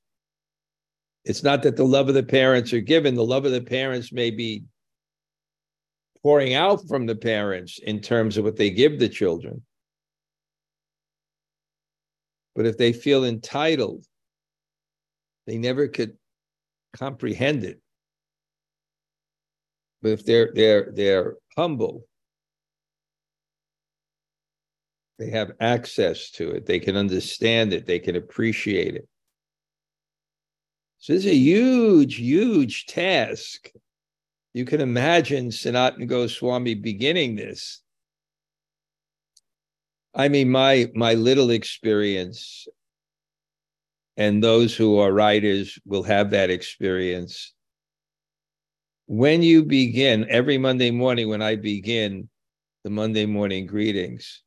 It's 1.24 1.44
not 1.44 1.63
that 1.63 1.78
the 1.78 1.86
love 1.86 2.10
of 2.10 2.16
the 2.16 2.24
parents 2.24 2.74
are 2.74 2.82
given, 2.82 3.16
the 3.16 3.24
love 3.24 3.46
of 3.46 3.52
the 3.52 3.62
parents 3.62 4.12
may 4.12 4.32
be 4.32 4.63
pouring 6.22 6.54
out 6.54 6.88
from 6.88 7.06
the 7.06 7.16
parents 7.16 7.80
in 7.80 8.00
terms 8.00 8.38
of 8.38 8.44
what 8.44 8.56
they 8.56 8.70
give 8.70 9.00
the 9.00 9.10
children. 9.10 9.62
But 12.56 12.66
if 12.66 12.78
they 12.78 12.94
feel 12.94 13.24
entitled, 13.24 14.06
they 15.45 15.58
never 15.58 15.88
could 15.88 16.17
comprehend 16.95 17.63
it. 17.63 17.82
But 20.01 20.12
if 20.12 20.25
they're 20.25 20.51
they're 20.53 20.91
they're 20.91 21.36
humble, 21.58 22.06
they 25.17 25.29
have 25.29 25.51
access 25.60 26.29
to 26.32 26.51
it, 26.51 26.65
they 26.65 26.79
can 26.79 26.97
understand 26.97 27.73
it, 27.73 27.86
they 27.86 27.99
can 27.99 28.15
appreciate 28.15 28.95
it. 28.95 29.08
So 30.97 31.13
this 31.13 31.25
is 31.25 31.32
a 31.32 31.36
huge, 31.36 32.15
huge 32.15 32.86
task. 32.86 33.69
You 34.53 34.65
can 34.65 34.82
imagine 34.82 35.51
Sanatan 35.51 36.08
Goswami 36.08 36.75
beginning 36.75 37.36
this. 37.36 37.82
I 40.13 40.27
mean, 40.27 40.49
my 40.49 40.91
my 40.93 41.15
little 41.15 41.49
experience, 41.49 42.67
and 44.17 44.43
those 44.43 44.76
who 44.76 44.99
are 44.99 45.12
writers 45.12 45.80
will 45.86 46.04
have 46.04 46.32
that 46.32 46.49
experience. 46.49 47.54
When 49.08 49.41
you 49.41 49.63
begin 49.63 50.28
every 50.30 50.58
Monday 50.58 50.91
morning, 50.91 51.30
when 51.30 51.41
I 51.41 51.56
begin 51.56 52.30
the 52.84 52.89
Monday 52.89 53.26
morning 53.26 53.65
greetings, 53.65 54.41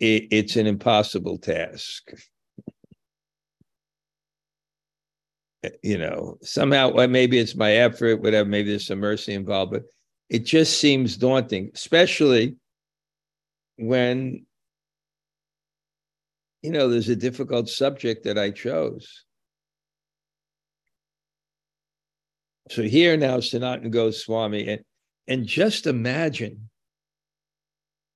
it, 0.00 0.28
it's 0.30 0.56
an 0.56 0.66
impossible 0.66 1.38
task. 1.38 2.12
Uh, 5.64 5.70
you 5.82 5.98
know, 5.98 6.38
somehow, 6.42 6.92
well, 6.92 7.08
maybe 7.08 7.38
it's 7.38 7.56
my 7.56 7.72
effort, 7.72 8.20
whatever, 8.20 8.48
maybe 8.48 8.70
there's 8.70 8.86
some 8.86 9.00
mercy 9.00 9.34
involved, 9.34 9.72
but 9.72 9.82
it 10.28 10.44
just 10.44 10.80
seems 10.80 11.16
daunting, 11.16 11.70
especially 11.74 12.56
when 13.76 14.46
you 16.64 16.70
know 16.70 16.88
there's 16.88 17.10
a 17.10 17.16
difficult 17.16 17.68
subject 17.68 18.24
that 18.24 18.38
I 18.38 18.50
chose. 18.50 19.24
So 22.70 22.82
here 22.82 23.18
now, 23.18 23.36
Sanatana 23.36 23.90
Goswami, 23.90 24.66
and 24.68 24.80
and 25.28 25.46
just 25.46 25.86
imagine. 25.86 26.70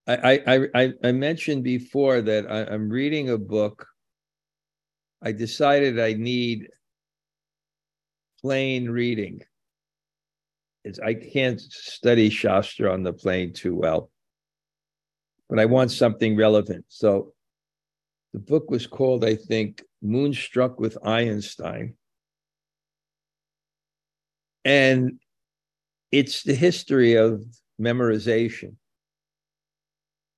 I 0.06 0.40
I 0.46 0.68
I, 0.74 0.92
I 1.04 1.12
mentioned 1.12 1.62
before 1.62 2.22
that 2.22 2.50
I, 2.50 2.64
I'm 2.72 2.88
reading 2.88 3.28
a 3.28 3.37
book. 3.37 3.87
I 5.20 5.32
decided 5.32 6.00
I 6.00 6.14
need 6.14 6.68
plain 8.40 8.88
reading. 8.88 9.42
It's 10.84 10.98
I 10.98 11.12
can't 11.12 11.61
study 11.61 12.30
Shastra 12.30 12.90
on 12.90 13.02
the 13.02 13.12
plane 13.12 13.52
too 13.52 13.74
well 13.74 14.11
but 15.48 15.58
I 15.58 15.64
want 15.64 15.90
something 15.90 16.37
relevant. 16.37 16.84
So 16.88 17.32
the 18.32 18.38
book 18.38 18.70
was 18.70 18.86
called, 18.86 19.24
I 19.24 19.36
think, 19.36 19.82
Moonstruck 20.02 20.78
with 20.78 20.98
Einstein. 21.04 21.94
And 24.64 25.18
it's 26.12 26.42
the 26.42 26.54
history 26.54 27.14
of 27.14 27.42
memorization. 27.80 28.76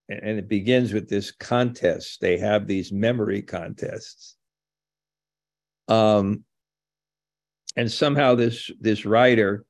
And 0.09 0.39
it 0.39 0.49
begins 0.49 0.93
with 0.93 1.09
this 1.09 1.31
contest. 1.31 2.21
They 2.21 2.39
have 2.39 2.67
these 2.67 2.93
memory 2.93 3.43
contests. 3.43 4.37
Um, 5.89 6.45
and 7.77 7.91
somehow 7.91 8.35
this 8.35 8.71
this 8.81 9.05
writer 9.05 9.65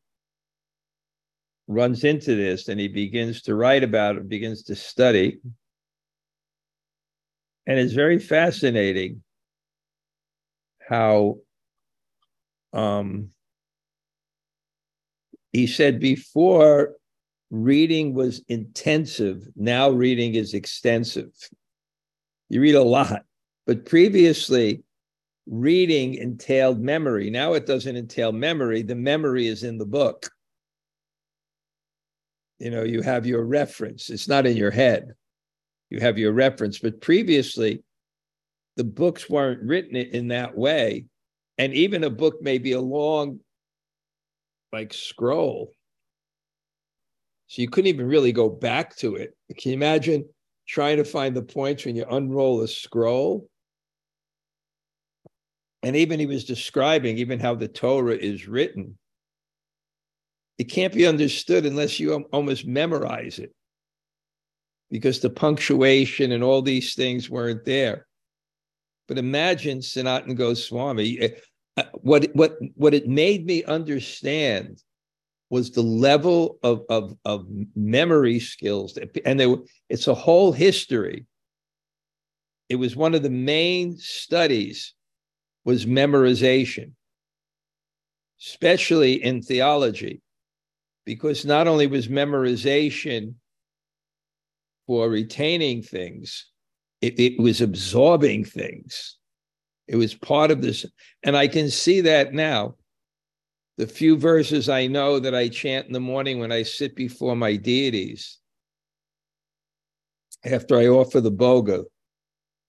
runs 1.68 2.04
into 2.04 2.34
this 2.34 2.68
and 2.68 2.80
he 2.80 2.88
begins 2.88 3.42
to 3.42 3.54
write 3.54 3.84
about 3.84 4.16
it, 4.16 4.28
begins 4.28 4.62
to 4.64 4.74
study. 4.74 5.40
And 7.70 7.78
it's 7.78 7.92
very 7.92 8.18
fascinating 8.18 9.22
how 10.80 11.36
um, 12.72 13.28
he 15.52 15.68
said 15.68 16.00
before 16.00 16.96
reading 17.52 18.12
was 18.12 18.42
intensive, 18.48 19.46
now 19.54 19.88
reading 19.88 20.34
is 20.34 20.52
extensive. 20.52 21.30
You 22.48 22.60
read 22.60 22.74
a 22.74 22.82
lot, 22.82 23.22
but 23.68 23.86
previously 23.86 24.82
reading 25.46 26.14
entailed 26.14 26.80
memory. 26.80 27.30
Now 27.30 27.52
it 27.52 27.66
doesn't 27.66 27.96
entail 27.96 28.32
memory, 28.32 28.82
the 28.82 28.96
memory 28.96 29.46
is 29.46 29.62
in 29.62 29.78
the 29.78 29.86
book. 29.86 30.28
You 32.58 32.72
know 32.72 32.82
you 32.82 33.02
have 33.02 33.26
your 33.26 33.44
reference. 33.44 34.10
It's 34.10 34.26
not 34.26 34.44
in 34.44 34.56
your 34.56 34.72
head 34.72 35.14
you 35.90 36.00
have 36.00 36.18
your 36.18 36.32
reference 36.32 36.78
but 36.78 37.00
previously 37.00 37.82
the 38.80 38.84
books 38.84 39.28
weren't 39.28 39.62
written 39.62 39.94
in 39.94 40.28
that 40.28 40.56
way. 40.56 41.04
And 41.58 41.74
even 41.74 42.04
a 42.04 42.08
book 42.08 42.40
may 42.40 42.56
be 42.56 42.72
a 42.72 42.80
long 42.80 43.40
like 44.72 44.94
scroll. 44.94 45.72
So 47.48 47.60
you 47.60 47.68
couldn't 47.68 47.88
even 47.88 48.06
really 48.06 48.32
go 48.32 48.48
back 48.48 48.96
to 48.96 49.16
it. 49.16 49.36
Can 49.58 49.72
you 49.72 49.76
imagine 49.76 50.26
trying 50.66 50.96
to 50.96 51.04
find 51.04 51.36
the 51.36 51.42
points 51.42 51.84
when 51.84 51.94
you 51.94 52.06
unroll 52.10 52.62
a 52.62 52.68
scroll? 52.68 53.48
And 55.82 55.94
even 55.94 56.18
he 56.18 56.24
was 56.24 56.44
describing 56.44 57.18
even 57.18 57.38
how 57.38 57.54
the 57.54 57.68
torah 57.68 58.16
is 58.16 58.48
written. 58.48 58.96
It 60.56 60.70
can't 60.70 60.94
be 60.94 61.06
understood 61.06 61.66
unless 61.66 62.00
you 62.00 62.14
almost 62.32 62.66
memorize 62.66 63.38
it 63.38 63.52
because 64.90 65.20
the 65.20 65.30
punctuation 65.30 66.32
and 66.32 66.42
all 66.42 66.62
these 66.62 66.94
things 66.94 67.30
weren't 67.30 67.64
there. 67.64 68.06
But 69.08 69.18
imagine 69.18 69.78
Sanatana 69.78 70.36
Goswami. 70.36 71.32
What, 72.02 72.26
what, 72.34 72.58
what 72.74 72.94
it 72.94 73.08
made 73.08 73.46
me 73.46 73.64
understand 73.64 74.82
was 75.48 75.70
the 75.70 75.82
level 75.82 76.58
of, 76.62 76.82
of, 76.88 77.16
of 77.24 77.46
memory 77.74 78.38
skills. 78.38 78.98
And 79.24 79.40
there, 79.40 79.56
it's 79.88 80.06
a 80.06 80.14
whole 80.14 80.52
history. 80.52 81.26
It 82.68 82.76
was 82.76 82.94
one 82.94 83.14
of 83.14 83.22
the 83.22 83.30
main 83.30 83.96
studies 83.98 84.94
was 85.64 85.86
memorization, 85.86 86.92
especially 88.40 89.22
in 89.24 89.42
theology 89.42 90.22
because 91.04 91.44
not 91.44 91.66
only 91.66 91.86
was 91.86 92.08
memorization 92.08 93.34
for 94.90 95.08
retaining 95.08 95.80
things, 95.80 96.46
it, 97.00 97.20
it 97.20 97.38
was 97.38 97.60
absorbing 97.60 98.44
things. 98.44 99.18
It 99.86 99.94
was 99.94 100.14
part 100.16 100.50
of 100.50 100.62
this. 100.62 100.84
And 101.22 101.36
I 101.36 101.46
can 101.46 101.70
see 101.70 102.00
that 102.00 102.34
now. 102.34 102.74
The 103.78 103.86
few 103.86 104.16
verses 104.16 104.68
I 104.68 104.88
know 104.88 105.20
that 105.20 105.32
I 105.32 105.46
chant 105.46 105.86
in 105.86 105.92
the 105.92 106.00
morning 106.00 106.40
when 106.40 106.50
I 106.50 106.64
sit 106.64 106.96
before 106.96 107.36
my 107.36 107.54
deities, 107.54 108.40
after 110.44 110.76
I 110.76 110.88
offer 110.88 111.20
the 111.20 111.30
bhoga, 111.30 111.84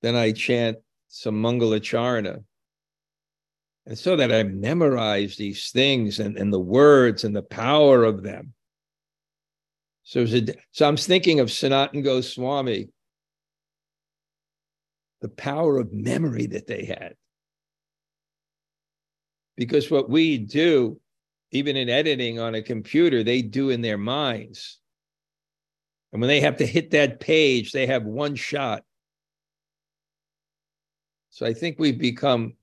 then 0.04 0.16
I 0.16 0.32
chant 0.32 0.78
some 1.08 1.42
Mangalacharna. 1.42 2.44
And 3.88 3.98
so 3.98 4.16
that 4.16 4.32
I 4.32 4.44
memorize 4.44 5.38
these 5.38 5.72
things 5.72 6.20
and, 6.20 6.38
and 6.38 6.54
the 6.54 6.60
words 6.60 7.24
and 7.24 7.36
the 7.36 7.42
power 7.42 8.04
of 8.04 8.22
them. 8.22 8.54
So, 10.04 10.22
a, 10.22 10.46
so 10.72 10.88
I'm 10.88 10.98
thinking 10.98 11.40
of 11.40 11.50
Sanatana 11.50 12.04
Goswami, 12.04 12.90
the 15.22 15.30
power 15.30 15.78
of 15.78 15.94
memory 15.94 16.48
that 16.48 16.68
they 16.68 16.86
had. 16.86 17.16
Because 19.56 19.92
what 19.92 20.10
we 20.10 20.38
do, 20.38 21.00
even 21.52 21.78
in 21.78 21.90
editing 21.90 22.40
on 22.40 22.56
a 22.56 22.62
computer, 22.62 23.24
they 23.24 23.42
do 23.42 23.70
in 23.70 23.82
their 23.82 23.98
minds. 23.98 24.80
And 26.12 26.22
when 26.22 26.28
they 26.28 26.42
have 26.42 26.58
to 26.58 26.66
hit 26.66 26.92
that 26.92 27.20
page, 27.20 27.72
they 27.72 27.86
have 27.86 28.04
one 28.04 28.36
shot. 28.36 28.84
So 31.30 31.46
I 31.46 31.54
think 31.54 31.78
we've 31.80 32.00
become 32.00 32.56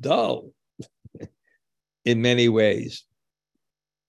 dull 0.00 0.50
in 2.04 2.20
many 2.20 2.48
ways. 2.48 3.04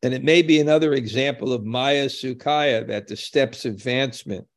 And 0.02 0.14
it 0.14 0.24
may 0.24 0.42
be 0.42 0.60
another 0.60 0.94
example 0.94 1.52
of 1.52 1.66
Maya 1.66 2.08
Sukhaya, 2.08 2.88
that 2.88 3.08
the 3.08 3.18
steps 3.18 3.66
advancement 3.66 4.48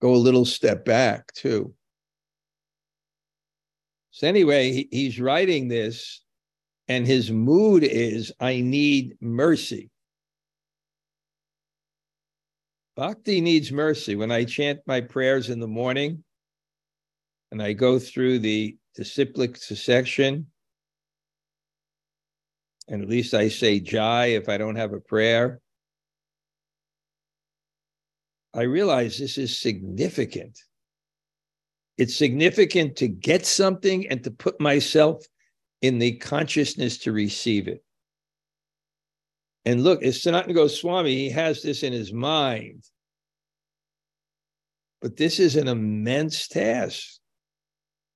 go 0.00 0.14
a 0.14 0.16
little 0.16 0.44
step 0.44 0.84
back 0.84 1.32
too. 1.32 1.74
So, 4.10 4.26
anyway, 4.26 4.72
he, 4.72 4.88
he's 4.90 5.20
writing 5.20 5.68
this, 5.68 6.22
and 6.88 7.06
his 7.06 7.30
mood 7.30 7.84
is 7.84 8.32
I 8.40 8.60
need 8.60 9.16
mercy. 9.20 9.90
Bhakti 12.96 13.40
needs 13.40 13.72
mercy. 13.72 14.14
When 14.14 14.30
I 14.30 14.44
chant 14.44 14.80
my 14.86 15.00
prayers 15.00 15.48
in 15.48 15.58
the 15.58 15.68
morning 15.68 16.22
and 17.50 17.62
I 17.62 17.72
go 17.72 17.98
through 17.98 18.40
the 18.40 18.76
disciplic 18.94 19.56
succession. 19.56 20.49
And 22.90 23.02
at 23.02 23.08
least 23.08 23.34
I 23.34 23.48
say 23.48 23.78
Jai 23.78 24.26
if 24.26 24.48
I 24.48 24.58
don't 24.58 24.76
have 24.76 24.92
a 24.92 25.00
prayer. 25.00 25.60
I 28.52 28.62
realize 28.62 29.16
this 29.16 29.38
is 29.38 29.58
significant. 29.58 30.58
It's 31.96 32.16
significant 32.16 32.96
to 32.96 33.06
get 33.06 33.46
something 33.46 34.08
and 34.08 34.24
to 34.24 34.32
put 34.32 34.60
myself 34.60 35.24
in 35.82 35.98
the 35.98 36.16
consciousness 36.16 36.98
to 36.98 37.12
receive 37.12 37.68
it. 37.68 37.84
And 39.64 39.84
look, 39.84 40.00
it's 40.02 40.24
Sanatana 40.24 40.54
Goswami, 40.54 41.14
he 41.14 41.30
has 41.30 41.62
this 41.62 41.84
in 41.84 41.92
his 41.92 42.12
mind. 42.12 42.82
But 45.00 45.16
this 45.16 45.38
is 45.38 45.56
an 45.56 45.68
immense 45.68 46.48
task. 46.48 47.20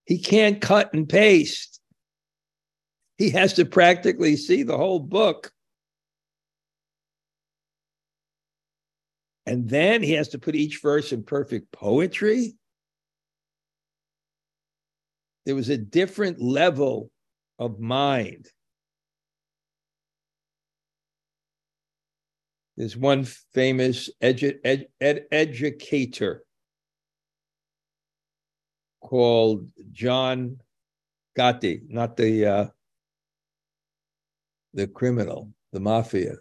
He 0.06 0.18
can't 0.18 0.60
cut 0.60 0.92
and 0.92 1.08
paste. 1.08 1.73
He 3.16 3.30
has 3.30 3.54
to 3.54 3.64
practically 3.64 4.36
see 4.36 4.62
the 4.62 4.76
whole 4.76 5.00
book. 5.00 5.52
And 9.46 9.68
then 9.68 10.02
he 10.02 10.12
has 10.12 10.28
to 10.28 10.38
put 10.38 10.54
each 10.54 10.80
verse 10.80 11.12
in 11.12 11.22
perfect 11.22 11.70
poetry. 11.70 12.56
There 15.44 15.54
was 15.54 15.68
a 15.68 15.76
different 15.76 16.40
level 16.40 17.10
of 17.58 17.78
mind. 17.78 18.48
There's 22.76 22.96
one 22.96 23.24
famous 23.52 24.10
edu- 24.22 24.58
ed- 24.64 24.88
ed- 25.00 25.26
educator 25.30 26.42
called 29.00 29.68
John 29.92 30.58
Gotti, 31.38 31.82
not 31.88 32.16
the 32.16 32.46
uh, 32.46 32.66
the 34.74 34.86
criminal, 34.86 35.52
the 35.72 35.80
mafia. 35.80 36.34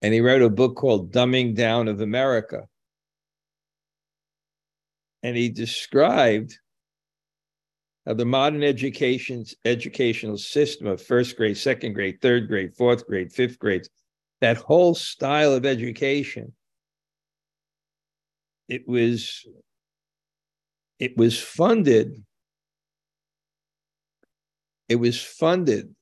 And 0.00 0.14
he 0.14 0.20
wrote 0.20 0.42
a 0.42 0.50
book 0.50 0.76
called 0.76 1.12
Dumbing 1.12 1.54
Down 1.54 1.88
of 1.88 2.00
America. 2.00 2.68
And 5.22 5.36
he 5.36 5.48
described 5.48 6.58
how 8.06 8.14
the 8.14 8.26
modern 8.26 8.62
education 8.62 9.44
educational 9.64 10.36
system 10.36 10.86
of 10.86 11.00
first 11.00 11.36
grade, 11.36 11.56
second 11.56 11.94
grade, 11.94 12.20
third 12.20 12.48
grade, 12.48 12.76
fourth 12.76 13.06
grade, 13.06 13.32
fifth 13.32 13.58
grade, 13.58 13.86
that 14.40 14.58
whole 14.58 14.94
style 14.94 15.54
of 15.54 15.64
education, 15.64 16.52
it 18.68 18.86
was 18.86 19.46
it 20.98 21.16
was 21.16 21.40
funded 21.40 22.24
it 24.88 24.96
was 24.96 25.20
funded 25.20 25.94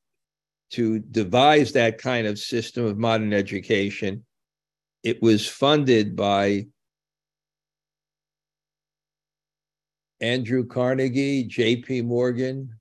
to 0.73 0.99
devise 0.99 1.73
that 1.73 1.99
kind 1.99 2.27
of 2.27 2.39
system 2.39 2.85
of 2.85 2.99
modern 2.99 3.33
education. 3.33 4.25
It 5.03 5.23
was 5.23 5.47
funded 5.47 6.17
by 6.17 6.67
Andrew 10.21 10.65
Carnegie, 10.65 11.45
J.P. 11.45 12.03
Morgan, 12.03 12.79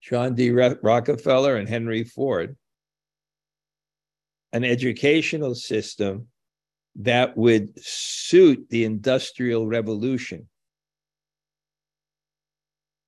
John 0.00 0.34
D. 0.34 0.50
Rockefeller, 0.50 1.56
and 1.56 1.68
Henry 1.68 2.02
Ford. 2.02 2.56
An 4.52 4.64
educational 4.64 5.54
system 5.54 6.28
that 6.96 7.36
would 7.36 7.78
suit 7.78 8.66
the 8.70 8.84
Industrial 8.84 9.66
Revolution. 9.66 10.48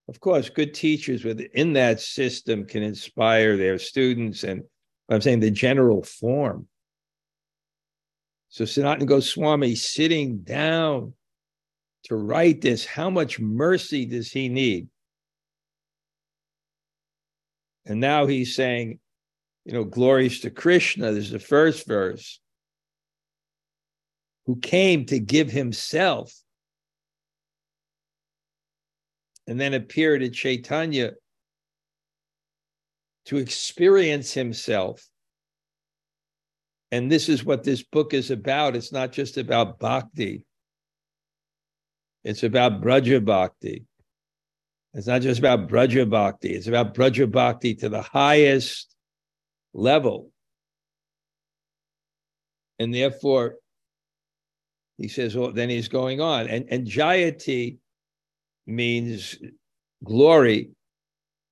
Of 0.08 0.20
course, 0.20 0.50
good 0.50 0.74
teachers 0.74 1.24
within 1.24 1.72
that 1.74 2.00
system 2.00 2.66
can 2.66 2.82
inspire 2.82 3.56
their 3.56 3.78
students, 3.78 4.44
and 4.44 4.62
I'm 5.08 5.20
saying 5.20 5.40
the 5.40 5.50
general 5.50 6.02
form. 6.02 6.68
So 8.50 8.64
Sanatana 8.64 9.06
Goswami 9.06 9.74
sitting 9.74 10.42
down 10.42 11.14
to 12.04 12.16
write 12.16 12.60
this, 12.60 12.84
how 12.84 13.08
much 13.08 13.40
mercy 13.40 14.04
does 14.04 14.30
he 14.30 14.48
need? 14.48 14.88
And 17.86 17.98
now 17.98 18.26
he's 18.26 18.54
saying, 18.54 19.00
you 19.64 19.72
know, 19.72 19.84
glories 19.84 20.40
to 20.40 20.50
Krishna. 20.50 21.12
This 21.12 21.24
is 21.24 21.30
the 21.30 21.38
first 21.38 21.86
verse 21.86 22.40
who 24.46 24.56
came 24.56 25.06
to 25.06 25.18
give 25.18 25.50
himself 25.50 26.32
and 29.46 29.60
then 29.60 29.74
appeared 29.74 30.22
at 30.22 30.32
Chaitanya 30.32 31.12
to 33.26 33.38
experience 33.38 34.32
himself. 34.32 35.06
And 36.90 37.10
this 37.10 37.28
is 37.28 37.44
what 37.44 37.64
this 37.64 37.82
book 37.82 38.14
is 38.14 38.30
about. 38.30 38.76
It's 38.76 38.92
not 38.92 39.12
just 39.12 39.36
about 39.36 39.78
bhakti, 39.78 40.44
it's 42.22 42.42
about 42.42 42.80
Braja 42.80 43.20
Bhakti. 43.20 43.84
It's 44.94 45.08
not 45.08 45.22
just 45.22 45.40
about 45.40 45.68
Braja 45.68 46.06
Bhakti, 46.06 46.54
it's 46.54 46.68
about 46.68 46.94
Braja 46.94 47.26
Bhakti 47.26 47.74
to 47.76 47.88
the 47.88 48.02
highest 48.02 48.94
level. 49.72 50.30
And 52.78 52.94
therefore, 52.94 53.56
he 54.98 55.08
says, 55.08 55.36
well, 55.36 55.52
then 55.52 55.68
he's 55.68 55.88
going 55.88 56.20
on. 56.20 56.48
And, 56.48 56.66
and 56.70 56.86
Jayati 56.86 57.78
means 58.66 59.36
glory. 60.02 60.70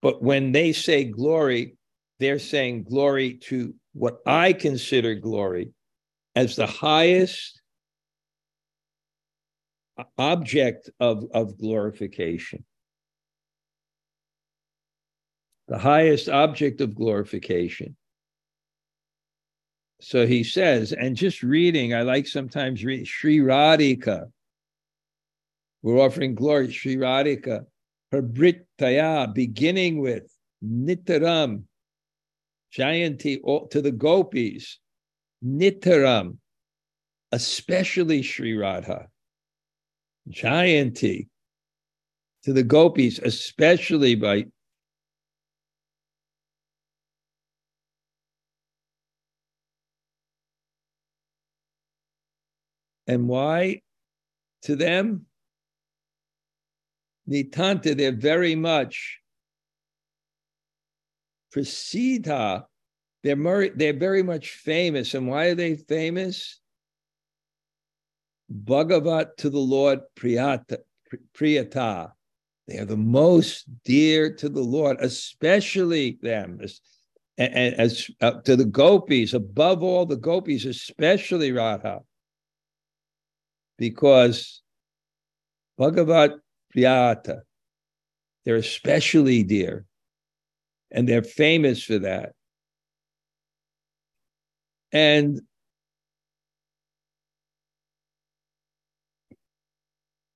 But 0.01 0.23
when 0.23 0.53
they 0.53 0.73
say 0.73 1.05
glory, 1.05 1.77
they're 2.19 2.39
saying 2.39 2.85
glory 2.85 3.35
to 3.45 3.75
what 3.93 4.19
I 4.27 4.53
consider 4.53 5.15
glory 5.15 5.73
as 6.35 6.57
the 6.57 6.67
highest 6.67 7.61
object 10.19 10.91
of, 10.99 11.25
of 11.35 11.59
glorification. 11.59 12.65
The 15.69 15.79
highest 15.79 16.29
object 16.29 16.81
of 16.81 16.95
glorification. 16.95 17.97
So 20.01 20.27
he 20.27 20.43
says, 20.43 20.93
and 20.93 21.17
just 21.17 21.43
reading, 21.43 21.95
I 21.95 22.03
like 22.03 22.27
sometimes 22.27 22.85
read 22.85 23.07
Sri 23.07 23.39
Radhika. 23.39 24.25
We're 25.83 25.99
offering 25.99 26.35
glory, 26.35 26.73
Sri 26.73 26.97
Radhika, 26.97 27.67
her 28.13 28.23
Brit 28.23 28.67
Taya, 28.79 29.33
beginning 29.33 30.01
with 30.01 30.33
Nitaram, 30.65 31.65
Jayanti 32.77 33.71
to 33.71 33.83
the 33.83 33.91
gopis, 33.91 34.79
Nitaram, 35.45 36.39
especially 37.33 38.23
Sri 38.23 38.57
Radha, 38.57 39.09
Jayanti 40.31 41.29
to 42.45 42.53
the 42.53 42.63
gopis, 42.63 43.19
especially 43.19 44.15
by 44.15 44.47
And 53.09 53.29
why 53.29 53.81
to 54.63 54.77
them? 54.77 55.27
Nitanta, 57.29 57.97
they're 57.97 58.13
very 58.13 58.55
much 58.55 59.19
Prasida. 61.55 62.65
They're, 63.23 63.69
they're 63.71 63.93
very 63.93 64.23
much 64.23 64.51
famous. 64.51 65.15
And 65.15 65.29
why 65.29 65.47
are 65.47 65.55
they 65.55 65.77
famous? 65.77 66.61
Bhagavat 68.49 69.37
to 69.39 69.51
the 69.51 69.59
Lord 69.59 70.01
Priyata, 70.17 70.79
Priyata. 71.35 72.13
They 72.69 72.79
are 72.79 72.85
the 72.85 72.97
most 72.97 73.67
dear 73.85 74.35
to 74.37 74.49
the 74.49 74.61
Lord, 74.61 74.97
especially 75.01 76.19
them, 76.23 76.59
as, 76.63 76.81
as, 77.39 77.75
as 77.75 78.11
uh, 78.21 78.41
to 78.43 78.57
the 78.57 78.65
gopis, 78.65 79.35
above 79.35 79.83
all 79.83 80.07
the 80.07 80.17
gopis, 80.17 80.65
especially 80.65 81.53
Radha 81.53 82.01
because 83.83 84.63
Bhagavat 85.77 86.35
Priyata, 86.75 87.41
they're 88.45 88.57
especially 88.57 89.43
dear, 89.43 89.87
and 90.91 91.09
they're 91.09 91.23
famous 91.23 91.83
for 91.83 91.99
that. 92.01 92.33
And 94.93 95.41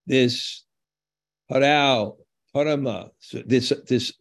this 0.07 0.65
Paral, 1.51 2.17
Parama, 2.55 3.11
this 3.45 3.73
this 3.87 4.13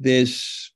this 0.00 0.72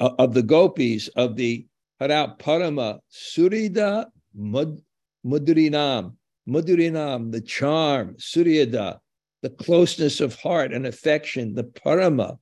uh, 0.00 0.10
of 0.18 0.34
the 0.34 0.42
gopis 0.42 1.08
of 1.08 1.36
the 1.36 1.66
Hara 2.00 2.34
Parama 2.38 2.98
Surida 3.12 4.06
Mud, 4.34 4.80
Mudrinam, 5.24 6.16
Mudrinam, 6.48 7.32
the 7.32 7.40
charm, 7.40 8.16
Suryada, 8.16 9.00
the 9.42 9.50
closeness 9.50 10.20
of 10.20 10.34
heart 10.36 10.72
and 10.72 10.86
affection, 10.86 11.54
the 11.54 11.64
Parama, 11.64 12.38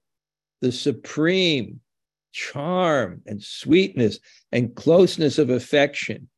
the 0.61 0.73
supreme 0.73 1.81
charm 2.33 3.23
and 3.27 3.43
sweetness 3.43 4.19
and 4.53 4.75
closeness 4.75 5.39
of 5.39 5.51
affection. 5.51 6.29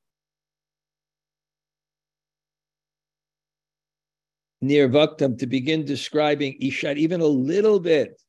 Near 4.63 4.89
Vaktam 4.89 5.39
to 5.39 5.47
begin 5.47 5.85
describing 5.85 6.59
Ishad 6.61 6.99
even 6.99 7.21
a 7.21 7.27
little 7.27 7.81
bit 7.81 8.21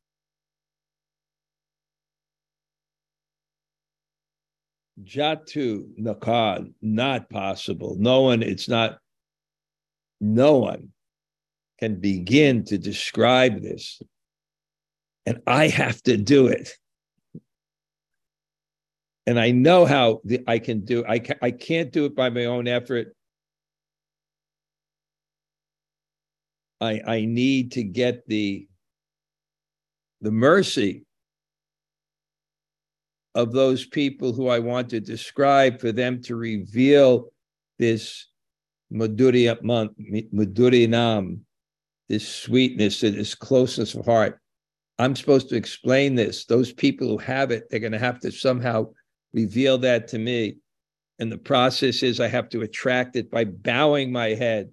Jatu 5.03 5.87
Nakad, 5.99 6.73
not 6.81 7.29
possible. 7.29 7.95
No 7.99 8.21
one, 8.21 8.43
it's 8.43 8.69
not, 8.69 8.99
no 10.19 10.57
one 10.57 10.89
can 11.79 11.99
begin 11.99 12.63
to 12.65 12.77
describe 12.77 13.61
this. 13.61 14.01
and 15.25 15.41
I 15.47 15.67
have 15.67 16.01
to 16.03 16.17
do 16.17 16.47
it. 16.47 16.69
And 19.27 19.39
I 19.39 19.51
know 19.51 19.85
how 19.85 20.21
the, 20.23 20.43
I 20.47 20.59
can 20.59 20.81
do. 20.81 21.05
I 21.07 21.19
ca- 21.19 21.39
I 21.41 21.51
can't 21.51 21.91
do 21.91 22.05
it 22.05 22.15
by 22.15 22.29
my 22.29 22.45
own 22.45 22.67
effort. 22.67 23.15
I 26.81 27.01
I 27.05 27.25
need 27.25 27.73
to 27.73 27.83
get 27.83 28.27
the 28.27 28.67
the 30.21 30.31
mercy 30.31 31.05
of 33.35 33.51
those 33.53 33.85
people 33.85 34.33
who 34.33 34.47
I 34.47 34.59
want 34.59 34.89
to 34.89 34.99
describe 34.99 35.79
for 35.79 35.91
them 35.91 36.21
to 36.23 36.35
reveal 36.35 37.29
this 37.79 38.27
Madhurinam, 38.93 39.89
this 42.09 42.27
sweetness, 42.27 43.03
and 43.03 43.15
this 43.15 43.35
closeness 43.35 43.95
of 43.95 44.05
heart. 44.05 44.39
I'm 44.99 45.15
supposed 45.15 45.49
to 45.49 45.55
explain 45.55 46.15
this. 46.15 46.45
Those 46.45 46.73
people 46.73 47.07
who 47.07 47.17
have 47.19 47.51
it, 47.51 47.69
they're 47.69 47.79
going 47.79 47.93
to 47.93 47.99
have 47.99 48.19
to 48.19 48.31
somehow 48.31 48.87
reveal 49.33 49.77
that 49.79 50.09
to 50.09 50.19
me. 50.19 50.57
And 51.19 51.31
the 51.31 51.37
process 51.37 52.03
is 52.03 52.19
I 52.19 52.27
have 52.27 52.49
to 52.49 52.61
attract 52.61 53.15
it 53.15 53.31
by 53.31 53.45
bowing 53.45 54.11
my 54.11 54.29
head 54.29 54.69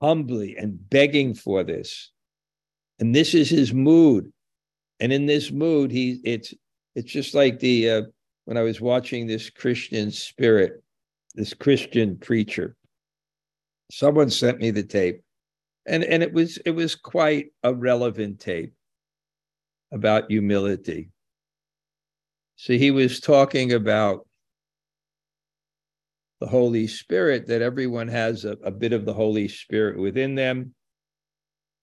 humbly 0.00 0.56
and 0.56 0.88
begging 0.90 1.34
for 1.34 1.64
this. 1.64 2.10
And 2.98 3.14
this 3.14 3.34
is 3.34 3.48
his 3.48 3.72
mood. 3.72 4.32
And 5.00 5.12
in 5.12 5.26
this 5.26 5.50
mood, 5.50 5.90
he 5.90 6.20
it's 6.24 6.52
it's 6.98 7.12
just 7.12 7.32
like 7.32 7.60
the 7.60 7.90
uh, 7.90 8.02
when 8.46 8.56
I 8.56 8.62
was 8.62 8.80
watching 8.80 9.26
this 9.26 9.50
Christian 9.50 10.10
spirit, 10.10 10.82
this 11.36 11.54
Christian 11.54 12.18
preacher. 12.18 12.76
Someone 13.92 14.30
sent 14.30 14.58
me 14.58 14.72
the 14.72 14.82
tape, 14.82 15.22
and 15.86 16.02
and 16.02 16.24
it 16.24 16.32
was 16.32 16.58
it 16.66 16.72
was 16.72 16.96
quite 16.96 17.52
a 17.62 17.72
relevant 17.72 18.40
tape 18.40 18.72
about 19.92 20.28
humility. 20.28 21.10
So 22.56 22.72
he 22.72 22.90
was 22.90 23.20
talking 23.20 23.72
about 23.72 24.26
the 26.40 26.48
Holy 26.48 26.88
Spirit, 26.88 27.46
that 27.46 27.62
everyone 27.62 28.08
has 28.08 28.44
a, 28.44 28.56
a 28.64 28.72
bit 28.72 28.92
of 28.92 29.04
the 29.04 29.14
Holy 29.14 29.46
Spirit 29.46 29.98
within 29.98 30.34
them. 30.34 30.74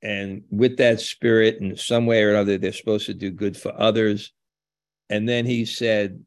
And 0.02 0.44
with 0.50 0.76
that 0.78 1.00
spirit, 1.00 1.62
in 1.62 1.78
some 1.78 2.06
way 2.06 2.22
or 2.22 2.32
another, 2.32 2.58
they're 2.58 2.74
supposed 2.74 3.06
to 3.06 3.14
do 3.14 3.32
good 3.32 3.56
for 3.56 3.74
others. 3.80 4.34
And 5.10 5.28
then 5.28 5.46
he 5.46 5.66
said, 5.66 6.24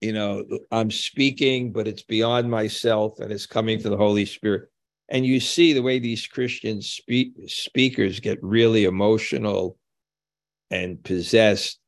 you 0.00 0.12
know, 0.12 0.44
I'm 0.70 0.90
speaking, 0.90 1.72
but 1.72 1.88
it's 1.88 2.02
beyond 2.02 2.50
myself 2.50 3.18
and 3.18 3.32
it's 3.32 3.46
coming 3.46 3.80
from 3.80 3.92
the 3.92 3.96
Holy 3.96 4.26
Spirit. 4.26 4.68
And 5.08 5.24
you 5.24 5.40
see 5.40 5.72
the 5.72 5.82
way 5.82 5.98
these 5.98 6.26
Christian 6.26 6.82
speak, 6.82 7.32
speakers 7.46 8.20
get 8.20 8.42
really 8.42 8.84
emotional 8.84 9.78
and 10.70 11.02
possessed. 11.02 11.78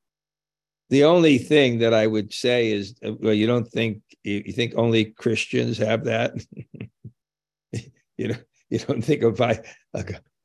The 0.90 1.04
only 1.04 1.36
thing 1.36 1.80
that 1.80 1.92
I 1.92 2.06
would 2.06 2.32
say 2.32 2.72
is, 2.72 2.94
uh, 3.04 3.12
well, 3.20 3.34
you 3.34 3.46
don't 3.46 3.68
think 3.68 4.02
you 4.24 4.52
think 4.52 4.74
only 4.76 5.06
Christians 5.06 5.78
have 5.78 6.04
that. 6.04 6.32
you 8.16 8.28
know, 8.28 8.36
you 8.70 8.78
don't 8.78 9.02
think 9.02 9.22
if 9.22 9.40
I, 9.40 9.60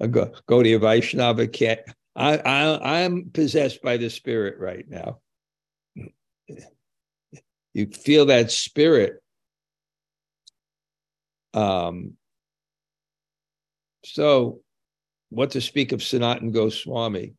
go, 0.07 0.31
go 0.47 0.63
to 0.63 0.73
a 0.73 0.79
Vaishnava 0.79 1.47
I, 2.15 2.37
I 2.37 3.01
I'm 3.01 3.29
possessed 3.31 3.81
by 3.81 3.97
the 3.97 4.09
spirit 4.09 4.59
right 4.59 4.85
now. 4.87 5.19
You 7.73 7.87
feel 7.87 8.27
that 8.27 8.51
spirit. 8.51 9.21
Um, 11.53 12.13
so, 14.05 14.61
what 15.29 15.51
to 15.51 15.61
speak 15.61 15.91
of 15.91 16.03
Sanatan 16.03 16.51
Goswami? 16.51 17.33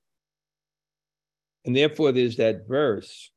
And 1.65 1.77
therefore, 1.77 2.13
there's 2.13 2.37
that 2.37 2.67
verse. 2.67 3.31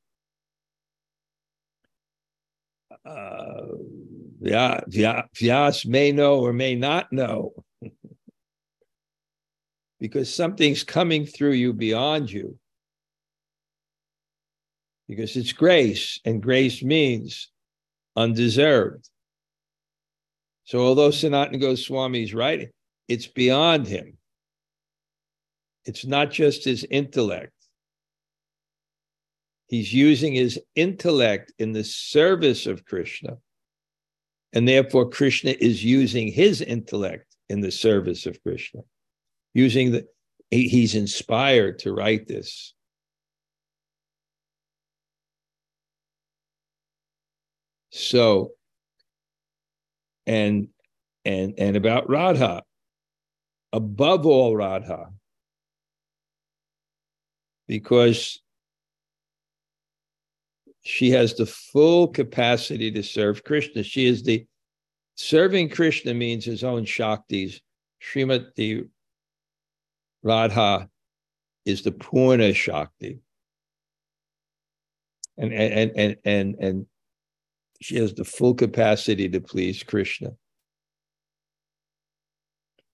Uh, 3.06 3.68
Vyas 4.42 5.86
may 5.86 6.12
know 6.12 6.40
or 6.40 6.52
may 6.54 6.76
not 6.76 7.14
know 7.14 7.54
because 10.00 10.34
something's 10.34 10.84
coming 10.84 11.26
through 11.26 11.54
you 11.54 11.74
beyond 11.74 12.32
you. 12.32 12.58
Because 15.08 15.36
it's 15.36 15.54
grace, 15.54 16.20
and 16.26 16.44
grace 16.44 16.84
means 16.84 17.50
undeserved. 18.16 19.10
So, 20.66 20.80
although 20.80 21.10
Sanatana 21.10 22.22
is 22.24 22.34
right, 22.34 22.70
it's 23.08 23.28
beyond 23.28 23.88
him. 23.88 24.18
It's 25.86 26.06
not 26.06 26.30
just 26.30 26.66
his 26.66 26.86
intellect. 26.92 27.54
He's 29.68 29.94
using 29.94 30.34
his 30.34 30.60
intellect 30.76 31.54
in 31.58 31.72
the 31.72 31.86
service 31.86 32.68
of 32.68 32.86
Krishna. 32.86 33.38
And 34.52 34.68
therefore, 34.68 35.10
Krishna 35.10 35.52
is 35.52 35.84
using 35.84 36.32
his 36.32 36.62
intellect 36.62 37.36
in 37.50 37.62
the 37.62 37.72
service 37.72 38.26
of 38.26 38.42
Krishna 38.44 38.82
using 39.58 39.92
the 39.92 40.06
he's 40.52 40.94
inspired 40.94 41.80
to 41.80 41.92
write 41.92 42.28
this. 42.28 42.76
So 47.90 48.52
and 50.28 50.68
and 51.26 51.56
and 51.58 51.76
about 51.76 52.08
radha. 52.08 52.62
Above 53.74 54.28
all 54.28 54.56
radha. 54.56 55.08
Because 57.68 58.40
she 60.84 61.10
has 61.10 61.34
the 61.34 61.48
full 61.48 62.08
capacity 62.10 62.92
to 62.92 63.02
serve 63.02 63.44
krishna. 63.44 63.82
She 63.82 64.06
is 64.06 64.22
the 64.22 64.46
serving 65.16 65.70
krishna 65.70 66.14
means 66.14 66.46
his 66.46 66.64
own 66.64 66.86
shaktis. 66.86 67.60
Srimati 68.00 68.88
Radha 70.28 70.90
is 71.66 71.84
the 71.84 71.92
Purna 71.92 72.54
Shakti. 72.54 73.20
And, 75.38 75.54
and, 75.54 75.92
and, 75.96 76.16
and, 76.26 76.56
and 76.60 76.86
she 77.80 77.96
has 77.98 78.14
the 78.14 78.26
full 78.26 78.54
capacity 78.54 79.30
to 79.30 79.40
please 79.40 79.84
Krishna. 79.84 80.32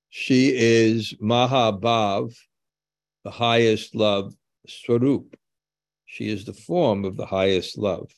She 0.09 0.53
is 0.55 1.15
Mahabhav, 1.21 2.35
the 3.23 3.31
highest 3.31 3.95
love, 3.95 4.35
Swarup. 4.67 5.35
She 6.05 6.29
is 6.29 6.45
the 6.45 6.53
form 6.53 7.03
of 7.03 7.17
the 7.17 7.25
highest 7.25 7.79
love. 7.79 8.11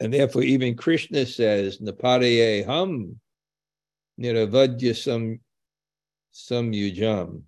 And 0.00 0.12
therefore, 0.12 0.42
even 0.42 0.76
Krishna 0.76 1.26
says, 1.26 1.78
Naparaye 1.78 2.66
ham 2.66 3.20
niravadya 4.20 4.96
samyujam 6.32 7.42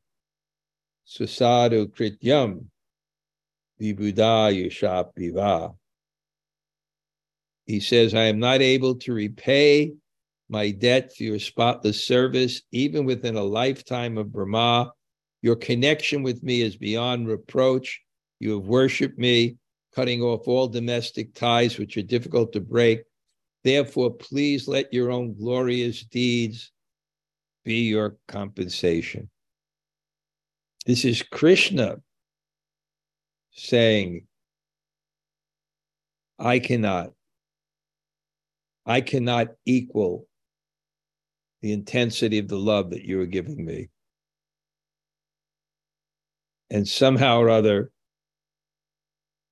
susadu 1.06 1.86
krityam 1.86 2.66
vibudayushapiva. 3.80 5.74
He 7.66 7.80
says, 7.80 8.14
I 8.14 8.24
am 8.24 8.38
not 8.38 8.60
able 8.60 8.96
to 8.96 9.12
repay 9.12 9.92
my 10.48 10.70
debt 10.70 11.14
for 11.16 11.22
your 11.22 11.38
spotless 11.38 12.04
service, 12.04 12.62
even 12.72 13.04
within 13.04 13.36
a 13.36 13.42
lifetime 13.42 14.18
of 14.18 14.32
Brahma. 14.32 14.92
Your 15.40 15.56
connection 15.56 16.22
with 16.22 16.42
me 16.42 16.60
is 16.60 16.76
beyond 16.76 17.28
reproach. 17.28 18.00
You 18.40 18.56
have 18.56 18.66
worshiped 18.66 19.18
me, 19.18 19.56
cutting 19.94 20.22
off 20.22 20.48
all 20.48 20.68
domestic 20.68 21.34
ties 21.34 21.78
which 21.78 21.96
are 21.96 22.02
difficult 22.02 22.52
to 22.52 22.60
break. 22.60 23.02
Therefore, 23.64 24.12
please 24.12 24.68
let 24.68 24.92
your 24.92 25.10
own 25.10 25.34
glorious 25.34 26.02
deeds 26.02 26.72
be 27.64 27.88
your 27.88 28.16
compensation. 28.28 29.30
This 30.86 31.04
is 31.04 31.22
Krishna 31.22 31.96
saying, 33.52 34.26
I 36.38 36.58
cannot, 36.58 37.12
I 38.84 39.00
cannot 39.00 39.48
equal 39.64 40.26
the 41.60 41.72
intensity 41.72 42.38
of 42.38 42.48
the 42.48 42.58
love 42.58 42.90
that 42.90 43.04
you 43.04 43.20
are 43.20 43.26
giving 43.26 43.64
me. 43.64 43.88
And 46.70 46.88
somehow 46.88 47.38
or 47.38 47.50
other, 47.50 47.92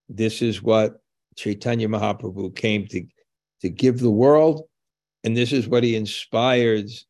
this 0.08 0.42
is 0.42 0.60
what 0.60 1.00
Chaitanya 1.36 1.88
Mahaprabhu 1.88 2.56
came 2.56 2.86
to, 2.88 3.04
to 3.60 3.68
give 3.68 4.00
the 4.00 4.10
world. 4.10 4.62
And 5.22 5.36
this 5.36 5.52
is 5.52 5.68
what 5.68 5.84
he 5.84 5.94
inspires 5.94 7.06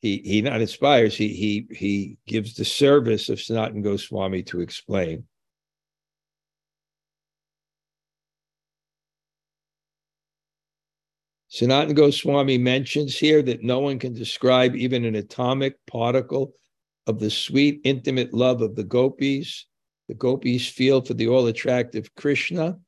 he 0.00 0.18
he 0.24 0.42
not 0.42 0.60
inspires 0.60 1.16
he 1.16 1.28
he 1.28 1.66
he 1.70 2.18
gives 2.26 2.54
the 2.54 2.64
service 2.64 3.28
of 3.28 3.40
Sanatan 3.40 3.82
Goswami 3.82 4.42
to 4.44 4.60
explain. 4.60 5.24
Sanatan 11.48 11.94
Goswami 11.94 12.58
mentions 12.58 13.16
here 13.16 13.42
that 13.42 13.62
no 13.62 13.80
one 13.80 13.98
can 13.98 14.12
describe 14.12 14.76
even 14.76 15.04
an 15.04 15.14
atomic 15.14 15.74
particle 15.86 16.52
of 17.06 17.18
the 17.18 17.30
sweet, 17.30 17.80
intimate 17.84 18.34
love 18.34 18.60
of 18.60 18.76
the 18.76 18.84
gopis. 18.84 19.66
The 20.08 20.14
gopis 20.14 20.68
feel 20.68 21.00
for 21.00 21.14
the 21.14 21.26
all 21.26 21.46
attractive 21.46 22.14
Krishna. 22.14 22.78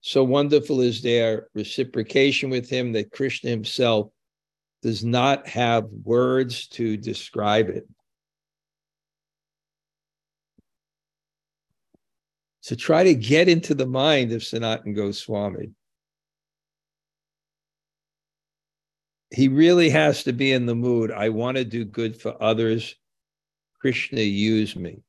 So 0.00 0.22
wonderful 0.24 0.80
is 0.80 1.02
their 1.02 1.48
reciprocation 1.54 2.50
with 2.50 2.70
him 2.70 2.92
that 2.92 3.10
Krishna 3.10 3.50
himself 3.50 4.10
does 4.82 5.04
not 5.04 5.46
have 5.46 5.86
words 6.04 6.66
to 6.68 6.96
describe 6.96 7.68
it. 7.68 7.88
So 12.60 12.74
try 12.76 13.04
to 13.04 13.14
get 13.14 13.48
into 13.48 13.74
the 13.74 13.86
mind 13.86 14.32
of 14.32 14.44
Sanatan 14.44 14.94
Goswami. 14.94 15.70
He 19.30 19.48
really 19.48 19.90
has 19.90 20.24
to 20.24 20.32
be 20.32 20.52
in 20.52 20.66
the 20.66 20.74
mood. 20.74 21.10
I 21.10 21.30
want 21.30 21.56
to 21.56 21.64
do 21.64 21.84
good 21.84 22.20
for 22.20 22.40
others. 22.40 22.94
Krishna, 23.80 24.20
use 24.20 24.76
me. 24.76 25.02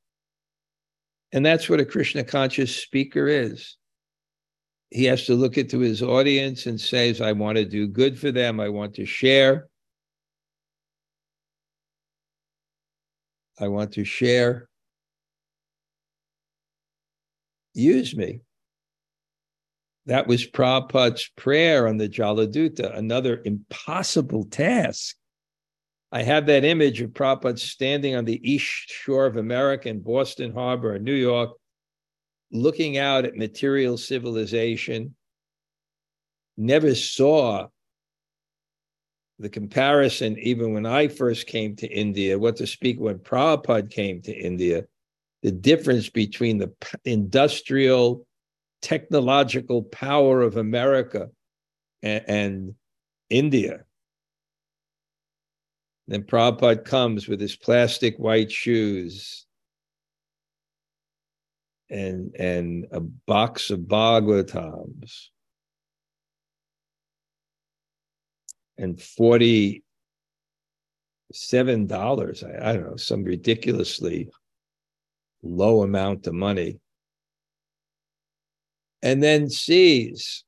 And 1.32 1.45
that's 1.45 1.67
what 1.67 1.80
a 1.80 1.86
Krishna 1.86 2.24
conscious 2.24 2.76
speaker 2.76 3.28
is. 3.28 3.78
He 4.94 5.06
has 5.06 5.26
to 5.26 5.34
look 5.34 5.58
into 5.58 5.80
his 5.80 6.04
audience 6.04 6.68
and 6.68 6.80
says, 6.80 7.20
I 7.20 7.32
want 7.32 7.58
to 7.58 7.66
do 7.66 7.88
good 7.88 8.20
for 8.20 8.32
them. 8.32 8.60
I 8.60 8.70
want 8.70 8.94
to 8.96 9.06
share. 9.08 9.68
I 13.60 13.70
want 13.70 13.94
to 13.94 14.06
share. 14.06 14.70
Use 17.74 18.16
me. 18.16 18.41
That 20.06 20.28
was 20.28 20.46
Prabhupada's 20.46 21.28
prayer 21.38 21.88
on 21.88 21.98
the 21.98 22.08
Jaladuta, 22.08 22.96
another 22.96 23.41
impossible 23.46 24.46
task. 24.46 25.16
I 26.12 26.22
have 26.22 26.46
that 26.46 26.66
image 26.66 27.02
of 27.02 27.12
Prabhupada 27.12 27.58
standing 27.58 28.16
on 28.16 28.26
the 28.26 28.39
east 28.48 28.91
shore 28.91 29.26
of 29.26 29.38
America 29.38 29.89
in 29.89 30.02
Boston 30.02 30.54
Harbor 30.54 30.98
in 30.98 31.04
New 31.04 31.16
York, 31.16 31.58
looking 32.54 32.97
out 32.97 33.26
at 33.26 33.36
material 33.36 33.97
civilization, 33.97 35.16
never 36.56 36.93
saw 36.93 37.68
the 39.39 39.49
comparison, 39.49 40.38
even 40.39 40.74
when 40.74 40.86
I 40.86 41.08
first 41.08 41.47
came 41.47 41.76
to 41.78 41.88
India, 41.88 42.38
what 42.38 42.56
to 42.58 42.68
speak 42.68 42.99
when 42.99 43.18
Prabhupada 43.18 43.89
came 43.89 44.22
to 44.22 44.32
India, 44.32 44.86
the 45.41 45.51
difference 45.51 46.10
between 46.10 46.60
the 46.60 46.72
industrial, 47.04 48.26
technological 48.84 49.82
power 49.82 50.43
of 50.43 50.56
America 50.56 51.30
and, 52.04 52.24
and 52.28 52.76
India. 53.32 53.84
Then 56.08 56.24
Prabhupada 56.24 56.86
comes 56.86 57.28
with 57.28 57.41
his 57.41 57.56
plastic 57.56 58.18
white 58.18 58.51
shoes 58.51 59.47
and, 61.94 62.36
and 62.36 62.88
a 62.91 63.00
box 63.00 63.70
of 63.70 63.82
Bhagavatams 63.82 65.28
and 68.78 69.00
forty 69.02 69.84
seven 71.32 71.86
dollars. 71.88 72.44
I, 72.44 72.70
I 72.70 72.74
don't 72.74 72.89
know 72.89 72.96
some 72.96 73.24
ridiculously 73.24 74.30
low 75.44 75.84
amount 75.84 76.26
of 76.28 76.34
money, 76.34 76.80
and 79.02 79.22
then 79.22 79.50
sees 79.50 80.44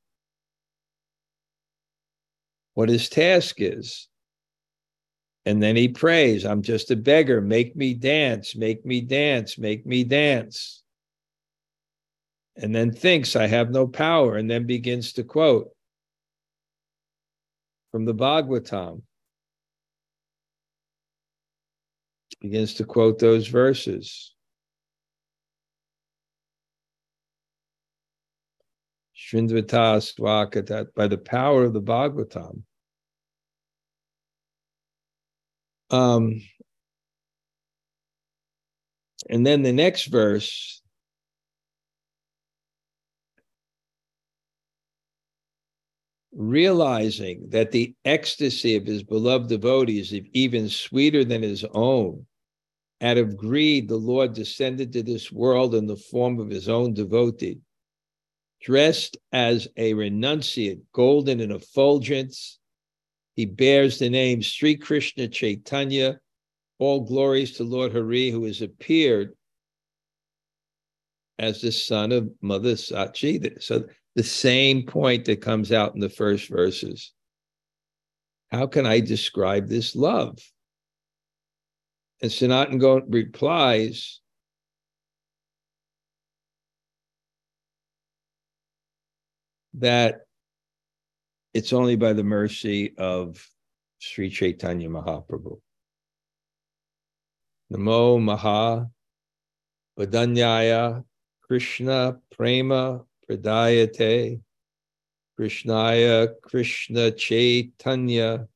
what 2.74 2.90
his 2.90 3.08
task 3.10 3.58
is. 3.60 4.08
And 5.48 5.62
then 5.62 5.76
he 5.76 5.90
prays, 5.90 6.44
I'm 6.44 6.64
just 6.64 6.90
a 6.90 6.96
beggar. 6.96 7.40
Make 7.40 7.76
me 7.76 7.94
dance, 7.94 8.56
make 8.56 8.84
me 8.84 9.00
dance, 9.02 9.60
make 9.60 9.86
me 9.86 10.04
dance. 10.04 10.82
And 12.58 12.74
then 12.74 12.92
thinks, 12.92 13.36
I 13.36 13.48
have 13.48 13.70
no 13.70 13.86
power, 13.88 14.38
and 14.38 14.50
then 14.50 14.66
begins 14.66 15.14
to 15.14 15.24
quote 15.24 15.70
from 17.92 18.06
the 18.06 18.14
Bhagavatam. 18.14 19.02
Begins 22.42 22.76
to 22.76 22.86
quote 22.86 23.20
those 23.20 23.48
verses. 23.48 24.34
Shrindvata 29.16 30.00
Swakatat, 30.00 30.88
by 30.96 31.08
the 31.08 31.18
power 31.18 31.66
of 31.66 31.74
the 31.74 31.82
Bhagavatam. 31.82 32.62
Um, 35.90 36.42
and 39.30 39.46
then 39.46 39.62
the 39.62 39.74
next 39.74 40.06
verse 40.06 40.82
realizing 46.36 47.48
that 47.50 47.72
the 47.72 47.96
ecstasy 48.04 48.76
of 48.76 48.86
his 48.86 49.04
beloved 49.04 49.48
devotees 49.48 50.12
is 50.12 50.22
even 50.34 50.68
sweeter 50.68 51.24
than 51.24 51.42
his 51.42 51.66
own. 51.74 52.26
Out 53.02 53.18
of 53.18 53.38
greed, 53.38 53.88
the 53.88 53.96
Lord 53.96 54.34
descended 54.34 54.92
to 54.94 55.04
this 55.04 55.32
world 55.32 55.76
in 55.76 55.88
the 55.88 55.96
form 55.96 56.40
of 56.40 56.50
his 56.50 56.68
own 56.68 56.94
devotee. 56.94 57.60
Dressed 58.62 59.18
as 59.32 59.68
a 59.78 59.94
renunciate, 59.94 60.82
golden 60.92 61.40
in 61.40 61.52
effulgence, 61.52 62.60
he 63.36 63.46
bears 63.46 64.00
the 64.00 64.10
name 64.10 64.42
Sri 64.42 64.76
Krishna 64.76 65.28
Chaitanya. 65.28 66.20
All 66.80 67.02
glories 67.02 67.54
to 67.54 67.64
Lord 67.64 67.94
Hari, 67.94 68.30
who 68.30 68.44
has 68.46 68.62
appeared 68.62 69.34
as 71.38 71.62
the 71.62 71.72
son 71.72 72.12
of 72.12 72.30
Mother 72.42 72.74
Sachi. 72.74 73.62
So 73.62 73.86
the 74.16 74.24
same 74.24 74.84
point 74.84 75.26
that 75.26 75.42
comes 75.42 75.72
out 75.72 75.94
in 75.94 76.00
the 76.00 76.10
first 76.10 76.50
verses. 76.50 77.12
How 78.52 78.68
can 78.68 78.86
I 78.86 79.00
describe 79.00 79.68
this 79.68 79.96
love? 79.96 80.40
And 82.22 82.32
Sanatan 82.32 82.80
replies, 83.10 84.22
that 89.80 90.22
it's 91.54 91.74
only 91.74 91.96
by 91.96 92.14
the 92.14 92.24
mercy 92.24 92.96
of 92.98 93.46
Sri 94.00 94.30
Chaitanya 94.30 94.90
Mahaprabhu. 94.90 95.60
Namo 97.72 98.22
Maha 98.22 98.90
Vadanyaya 100.00 101.04
Krishna 101.42 102.18
Prema 102.32 103.02
Pradayate 103.30 104.42
Krishnaya 105.40 106.30
Krishna 106.42 107.12
Chaitanya 107.12 108.48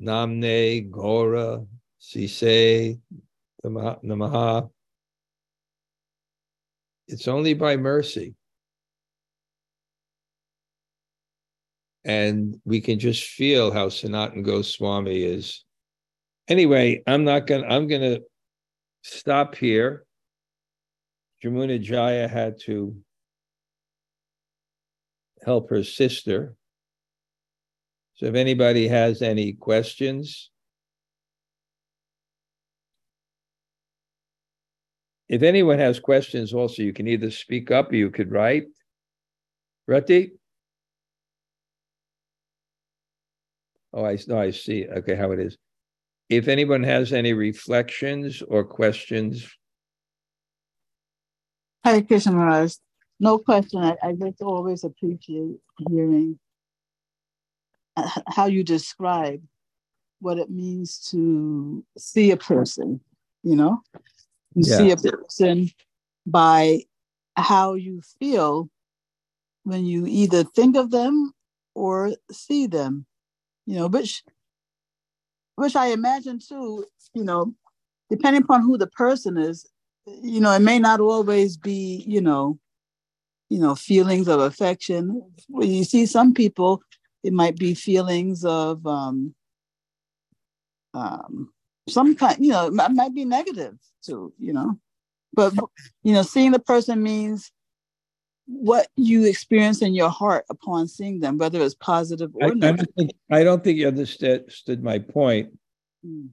Namne 0.00 0.90
Gora 0.90 1.64
Sise 1.98 2.98
Namaha. 3.64 4.70
It's 7.08 7.28
only 7.28 7.54
by 7.54 7.76
mercy. 7.76 8.34
And 12.04 12.60
we 12.64 12.80
can 12.80 12.98
just 12.98 13.24
feel 13.24 13.72
how 13.72 13.88
Sanatan 13.88 14.42
Goswami 14.42 15.22
is. 15.22 15.64
Anyway, 16.48 17.02
I'm 17.06 17.24
not 17.24 17.46
gonna 17.46 17.66
I'm 17.66 17.88
gonna 17.88 18.20
stop 19.02 19.56
here. 19.56 20.04
Jamuna 21.42 21.80
Jaya 21.80 22.28
had 22.28 22.60
to 22.60 22.96
help 25.46 25.70
her 25.70 25.84
sister. 25.84 26.56
So 28.16 28.26
if 28.26 28.34
anybody 28.34 28.88
has 28.88 29.22
any 29.22 29.52
questions, 29.52 30.50
if 35.28 35.42
anyone 35.42 35.78
has 35.78 36.00
questions 36.00 36.52
also, 36.52 36.82
you 36.82 36.92
can 36.92 37.06
either 37.06 37.30
speak 37.30 37.70
up 37.70 37.92
or 37.92 37.94
you 37.94 38.10
could 38.10 38.32
write. 38.32 38.64
Rati? 39.86 40.32
Oh, 43.92 44.04
I 44.04 44.18
no, 44.26 44.38
I 44.38 44.50
see. 44.50 44.84
Okay, 44.84 45.14
how 45.14 45.30
it 45.30 45.38
is. 45.38 45.56
If 46.28 46.48
anyone 46.48 46.82
has 46.82 47.12
any 47.12 47.34
reflections 47.34 48.42
or 48.42 48.64
questions. 48.64 49.48
Hi, 51.84 52.00
Krishna 52.00 52.32
Maharaj 52.32 52.74
no 53.18 53.38
question. 53.38 53.82
I, 53.82 53.96
I 54.02 54.12
just 54.12 54.42
always 54.42 54.84
appreciate 54.84 55.56
hearing 55.88 56.38
uh, 57.96 58.08
how 58.26 58.46
you 58.46 58.62
describe 58.62 59.42
what 60.20 60.38
it 60.38 60.50
means 60.50 60.98
to 61.10 61.84
see 61.96 62.30
a 62.30 62.36
person, 62.36 63.00
you 63.42 63.56
know? 63.56 63.82
You 64.54 64.64
yeah. 64.66 64.76
see 64.76 64.90
a 64.90 64.96
person 64.96 65.70
by 66.26 66.82
how 67.36 67.74
you 67.74 68.00
feel 68.18 68.70
when 69.64 69.84
you 69.84 70.06
either 70.06 70.44
think 70.44 70.76
of 70.76 70.90
them 70.90 71.32
or 71.74 72.12
see 72.30 72.66
them, 72.66 73.06
you 73.66 73.76
know, 73.76 73.88
which 73.88 74.22
which 75.56 75.74
I 75.74 75.88
imagine 75.88 76.38
too, 76.38 76.84
you 77.14 77.24
know, 77.24 77.54
depending 78.10 78.42
upon 78.42 78.62
who 78.62 78.78
the 78.78 78.86
person 78.86 79.38
is, 79.38 79.66
you 80.06 80.40
know, 80.40 80.52
it 80.52 80.60
may 80.60 80.78
not 80.78 81.00
always 81.00 81.56
be, 81.56 82.04
you 82.06 82.20
know, 82.20 82.58
you 83.48 83.58
know, 83.58 83.74
feelings 83.74 84.28
of 84.28 84.40
affection. 84.40 85.22
When 85.48 85.70
you 85.70 85.84
see 85.84 86.06
some 86.06 86.34
people, 86.34 86.82
it 87.22 87.32
might 87.32 87.56
be 87.56 87.74
feelings 87.74 88.44
of 88.44 88.86
um, 88.86 89.34
um, 90.94 91.52
some 91.88 92.14
kind, 92.14 92.36
you 92.44 92.52
know, 92.52 92.66
it 92.66 92.92
might 92.92 93.14
be 93.14 93.24
negative 93.24 93.78
too, 94.02 94.32
you 94.38 94.52
know. 94.52 94.78
But 95.32 95.54
you 96.02 96.12
know, 96.14 96.22
seeing 96.22 96.52
the 96.52 96.58
person 96.58 97.02
means 97.02 97.52
what 98.46 98.88
you 98.96 99.24
experience 99.24 99.82
in 99.82 99.94
your 99.94 100.08
heart 100.08 100.44
upon 100.48 100.88
seeing 100.88 101.20
them, 101.20 101.36
whether 101.36 101.60
it's 101.60 101.74
positive 101.74 102.30
or 102.34 102.50
I, 102.50 102.50
negative. 102.50 102.62
I, 102.62 102.70
don't 102.70 102.94
think, 102.96 103.10
I 103.30 103.44
don't 103.44 103.64
think 103.64 103.78
you 103.78 103.88
understood, 103.88 104.82
my 104.82 104.98
point. 104.98 105.58
Mm. 106.06 106.28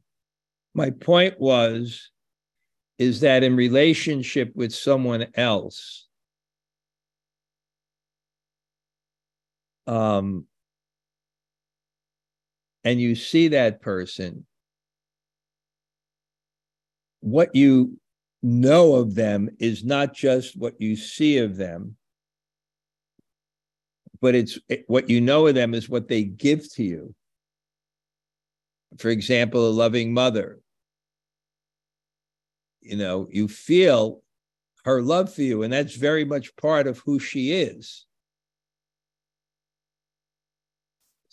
My 0.73 0.91
point 0.91 1.39
was 1.39 2.09
is 2.99 3.19
that 3.21 3.43
in 3.43 3.55
relationship 3.55 4.55
with 4.55 4.73
someone 4.73 5.27
else, 5.35 6.07
um, 9.87 10.45
and 12.83 12.99
you 12.99 13.15
see 13.15 13.49
that 13.49 13.81
person, 13.81 14.45
what 17.21 17.55
you 17.55 17.97
know 18.41 18.95
of 18.95 19.15
them 19.15 19.49
is 19.59 19.83
not 19.83 20.13
just 20.13 20.57
what 20.57 20.79
you 20.79 20.95
see 20.95 21.37
of 21.37 21.55
them, 21.55 21.95
but 24.19 24.35
it's 24.35 24.59
what 24.87 25.09
you 25.09 25.21
know 25.21 25.47
of 25.47 25.55
them 25.55 25.73
is 25.73 25.89
what 25.89 26.07
they 26.07 26.23
give 26.23 26.71
to 26.73 26.83
you. 26.83 27.15
For 28.97 29.09
example, 29.09 29.67
a 29.67 29.71
loving 29.71 30.13
mother. 30.13 30.59
You 32.81 32.97
know, 32.97 33.27
you 33.31 33.47
feel 33.47 34.21
her 34.83 35.01
love 35.01 35.33
for 35.33 35.41
you, 35.41 35.63
and 35.63 35.71
that's 35.71 35.95
very 35.95 36.25
much 36.25 36.55
part 36.57 36.87
of 36.87 36.99
who 36.99 37.17
she 37.17 37.53
is. 37.53 38.05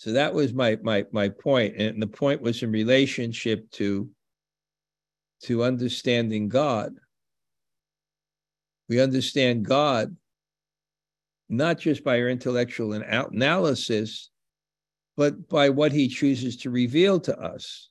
So 0.00 0.12
that 0.12 0.32
was 0.32 0.54
my 0.54 0.78
my 0.82 1.04
my 1.12 1.28
point, 1.28 1.76
and 1.76 2.00
the 2.00 2.06
point 2.06 2.40
was 2.40 2.62
in 2.62 2.72
relationship 2.72 3.70
to 3.72 4.08
to 5.42 5.62
understanding 5.62 6.48
God. 6.48 6.94
We 8.88 8.98
understand 8.98 9.66
God 9.66 10.16
not 11.50 11.78
just 11.78 12.02
by 12.02 12.18
our 12.18 12.30
intellectual 12.30 12.94
analysis, 12.94 14.30
but 15.18 15.50
by 15.50 15.68
what 15.68 15.92
he 15.92 16.08
chooses 16.08 16.56
to 16.58 16.70
reveal 16.70 17.20
to 17.20 17.38
us. 17.38 17.90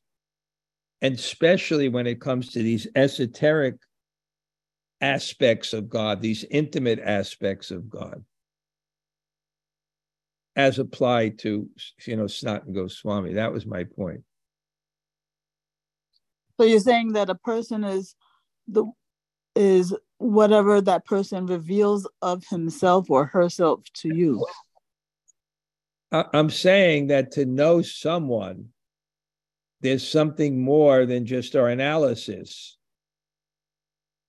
And 1.03 1.13
especially 1.13 1.89
when 1.89 2.07
it 2.07 2.19
comes 2.19 2.49
to 2.53 2.63
these 2.63 2.87
esoteric 2.95 3.75
aspects 4.99 5.73
of 5.73 5.89
God, 5.89 6.23
these 6.23 6.43
intimate 6.49 6.99
aspects 6.99 7.69
of 7.69 7.87
God, 7.87 8.25
as 10.59 10.77
applied 10.77 11.39
to, 11.39 11.69
you 12.05 12.17
know, 12.17 12.25
Sanatana 12.25 12.75
Goswami. 12.75 13.35
That 13.35 13.53
was 13.53 13.65
my 13.65 13.85
point. 13.85 14.23
So 16.59 16.65
you're 16.65 16.81
saying 16.81 17.13
that 17.13 17.29
a 17.29 17.35
person 17.35 17.85
is 17.85 18.13
the 18.67 18.85
is 19.55 19.95
whatever 20.17 20.81
that 20.81 21.05
person 21.05 21.45
reveals 21.45 22.09
of 22.21 22.43
himself 22.49 23.09
or 23.09 23.25
herself 23.25 23.83
to 24.01 24.13
you. 24.13 24.45
I'm 26.11 26.49
saying 26.49 27.07
that 27.07 27.31
to 27.33 27.45
know 27.45 27.81
someone, 27.81 28.69
there's 29.79 30.05
something 30.05 30.61
more 30.61 31.05
than 31.05 31.25
just 31.25 31.55
our 31.55 31.69
analysis 31.69 32.77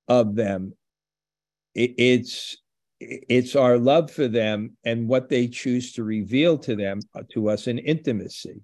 of 0.07 0.37
them. 0.37 0.75
It's 1.75 2.57
it's 3.01 3.57
our 3.57 3.79
love 3.79 4.11
for 4.11 4.29
them 4.29 4.77
and 4.85 5.09
what 5.09 5.31
they 5.31 5.49
choose 5.49 5.93
to 5.93 6.05
reveal 6.05 6.59
to 6.59 6.77
them 6.77 7.01
uh, 7.15 7.23
to 7.33 7.49
us 7.49 7.67
in 7.67 7.79
intimacy. 7.79 8.61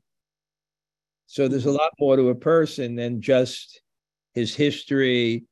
So 1.26 1.48
there's 1.48 1.66
a 1.66 1.72
lot 1.72 1.92
more 1.98 2.16
to 2.16 2.28
a 2.28 2.34
person 2.34 2.94
than 2.94 3.20
just 3.20 3.80
his 4.34 4.54
history 4.54 5.44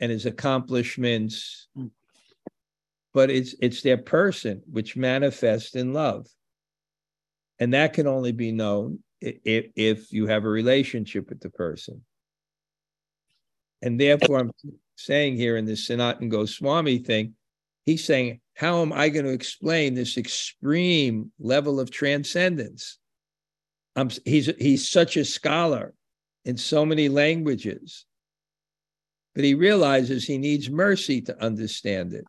and 0.00 0.10
his 0.10 0.26
accomplishments, 0.26 1.68
hmm. 1.76 1.86
but 3.12 3.30
it's 3.30 3.54
it's 3.60 3.82
their 3.82 3.98
person 3.98 4.62
which 4.70 4.96
manifests 4.96 5.76
in 5.76 5.92
love. 5.92 6.26
And 7.58 7.74
that 7.74 7.92
can 7.92 8.06
only 8.06 8.32
be 8.32 8.50
known 8.50 9.00
if, 9.20 9.66
if 9.76 10.12
you 10.12 10.26
have 10.26 10.44
a 10.44 10.48
relationship 10.48 11.28
with 11.28 11.40
the 11.40 11.50
person. 11.50 12.02
And 13.82 14.00
therefore, 14.00 14.38
I'm 14.38 14.50
saying 14.96 15.36
here 15.36 15.56
in 15.56 15.64
this 15.64 15.88
Sanatana 15.88 16.28
Goswami 16.28 16.98
thing, 16.98 17.34
he's 17.86 18.04
saying, 18.04 18.40
how 18.54 18.82
am 18.82 18.92
I 18.92 19.08
going 19.08 19.24
to 19.24 19.32
explain 19.32 19.94
this 19.94 20.16
extreme 20.16 21.32
level 21.38 21.80
of 21.80 21.90
transcendence? 21.90 22.98
I'm, 23.96 24.10
he's 24.24 24.46
he's 24.58 24.88
such 24.88 25.16
a 25.16 25.24
scholar 25.24 25.94
in 26.44 26.56
so 26.56 26.84
many 26.86 27.08
languages, 27.08 28.06
but 29.34 29.44
he 29.44 29.54
realizes 29.54 30.24
he 30.24 30.38
needs 30.38 30.70
mercy 30.70 31.20
to 31.22 31.42
understand 31.42 32.14
it, 32.14 32.24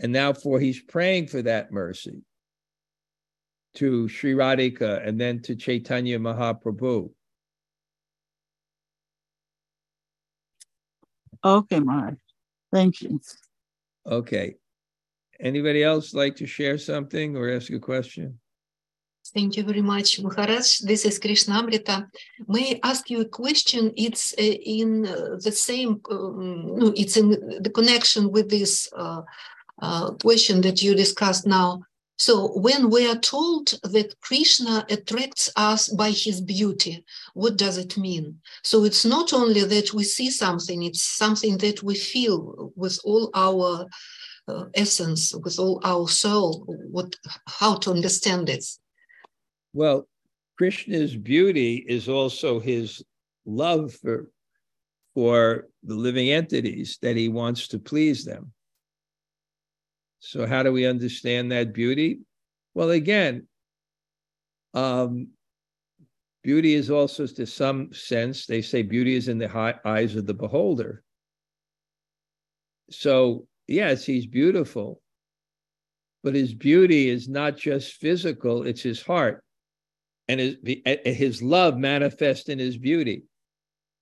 and 0.00 0.12
now 0.12 0.32
for 0.32 0.58
he's 0.58 0.80
praying 0.80 1.28
for 1.28 1.42
that 1.42 1.72
mercy 1.72 2.22
to 3.74 4.08
Sri 4.08 4.34
Radhika 4.34 5.06
and 5.06 5.20
then 5.20 5.40
to 5.42 5.56
Chaitanya 5.56 6.18
Mahaprabhu. 6.18 7.10
Okay, 11.44 11.80
Mark. 11.80 12.14
Thank 12.72 13.02
you. 13.02 13.20
Okay. 14.06 14.56
Anybody 15.40 15.82
else 15.82 16.14
like 16.14 16.36
to 16.36 16.46
share 16.46 16.78
something 16.78 17.36
or 17.36 17.50
ask 17.50 17.70
a 17.72 17.78
question? 17.78 18.38
Thank 19.34 19.56
you 19.56 19.62
very 19.62 19.82
much, 19.82 20.20
Maharaj. 20.20 20.80
This 20.80 21.04
is 21.04 21.18
Krishnamrita. 21.18 22.08
May 22.48 22.74
I 22.74 22.90
ask 22.90 23.08
you 23.08 23.20
a 23.20 23.24
question? 23.24 23.92
It's 23.96 24.34
uh, 24.38 24.42
in 24.42 25.06
uh, 25.06 25.38
the 25.42 25.52
same, 25.52 26.00
um, 26.10 26.76
no, 26.76 26.92
it's 26.96 27.16
in 27.16 27.30
the 27.62 27.70
connection 27.70 28.30
with 28.30 28.50
this 28.50 28.92
uh, 28.96 29.22
uh, 29.80 30.10
question 30.14 30.60
that 30.62 30.82
you 30.82 30.94
discussed 30.94 31.46
now. 31.46 31.82
So 32.18 32.52
when 32.58 32.90
we 32.90 33.08
are 33.08 33.18
told 33.18 33.78
that 33.82 34.14
Krishna 34.20 34.86
attracts 34.88 35.50
us 35.56 35.88
by 35.88 36.10
his 36.10 36.40
beauty, 36.40 37.04
what 37.34 37.56
does 37.56 37.78
it 37.78 37.98
mean? 37.98 38.38
So 38.62 38.84
it's 38.84 39.04
not 39.04 39.32
only 39.32 39.64
that 39.64 39.92
we 39.92 40.04
see 40.04 40.30
something, 40.30 40.82
it's 40.82 41.02
something 41.02 41.58
that 41.58 41.82
we 41.82 41.94
feel 41.94 42.72
with 42.76 43.00
all 43.04 43.30
our 43.34 43.86
uh, 44.46 44.64
essence, 44.74 45.34
with 45.34 45.58
all 45.58 45.80
our 45.84 46.08
soul, 46.08 46.64
what, 46.90 47.16
how 47.46 47.76
to 47.76 47.90
understand 47.90 48.46
this. 48.46 48.78
Well, 49.72 50.06
Krishna's 50.58 51.16
beauty 51.16 51.84
is 51.88 52.08
also 52.08 52.60
his 52.60 53.02
love 53.46 53.94
for, 53.94 54.28
for 55.14 55.68
the 55.82 55.94
living 55.94 56.30
entities 56.30 56.98
that 57.02 57.16
he 57.16 57.28
wants 57.28 57.68
to 57.68 57.78
please 57.78 58.24
them. 58.24 58.52
So, 60.24 60.46
how 60.46 60.62
do 60.62 60.72
we 60.72 60.86
understand 60.86 61.50
that 61.50 61.74
beauty? 61.74 62.20
Well, 62.74 62.90
again, 62.90 63.48
um, 64.72 65.30
beauty 66.44 66.74
is 66.74 66.92
also, 66.92 67.26
to 67.26 67.44
some 67.44 67.92
sense, 67.92 68.46
they 68.46 68.62
say 68.62 68.82
beauty 68.82 69.16
is 69.16 69.26
in 69.26 69.38
the 69.38 69.80
eyes 69.84 70.14
of 70.14 70.26
the 70.26 70.32
beholder. 70.32 71.02
So, 72.90 73.48
yes, 73.66 74.04
he's 74.04 74.26
beautiful, 74.26 75.02
but 76.22 76.36
his 76.36 76.54
beauty 76.54 77.08
is 77.08 77.28
not 77.28 77.56
just 77.56 77.94
physical, 77.94 78.64
it's 78.64 78.82
his 78.82 79.02
heart 79.02 79.42
and 80.28 80.38
his, 80.38 80.56
his 81.04 81.42
love 81.42 81.76
manifests 81.76 82.48
in 82.48 82.60
his 82.60 82.78
beauty. 82.78 83.24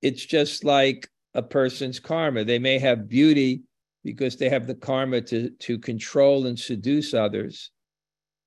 It's 0.03 0.27
just 0.27 0.65
like 0.65 1.09
a 1.33 1.43
person's 1.43 1.99
karma. 1.99 2.45
They 2.45 2.59
may 2.59 2.79
have 2.79 3.09
beauty 3.09 3.63
because 4.05 4.37
they 4.37 4.49
have 4.49 4.67
the 4.67 4.75
karma 4.75 5.21
to, 5.21 5.51
to 5.51 5.79
control 5.79 6.47
and 6.47 6.59
seduce 6.59 7.15
others. 7.15 7.71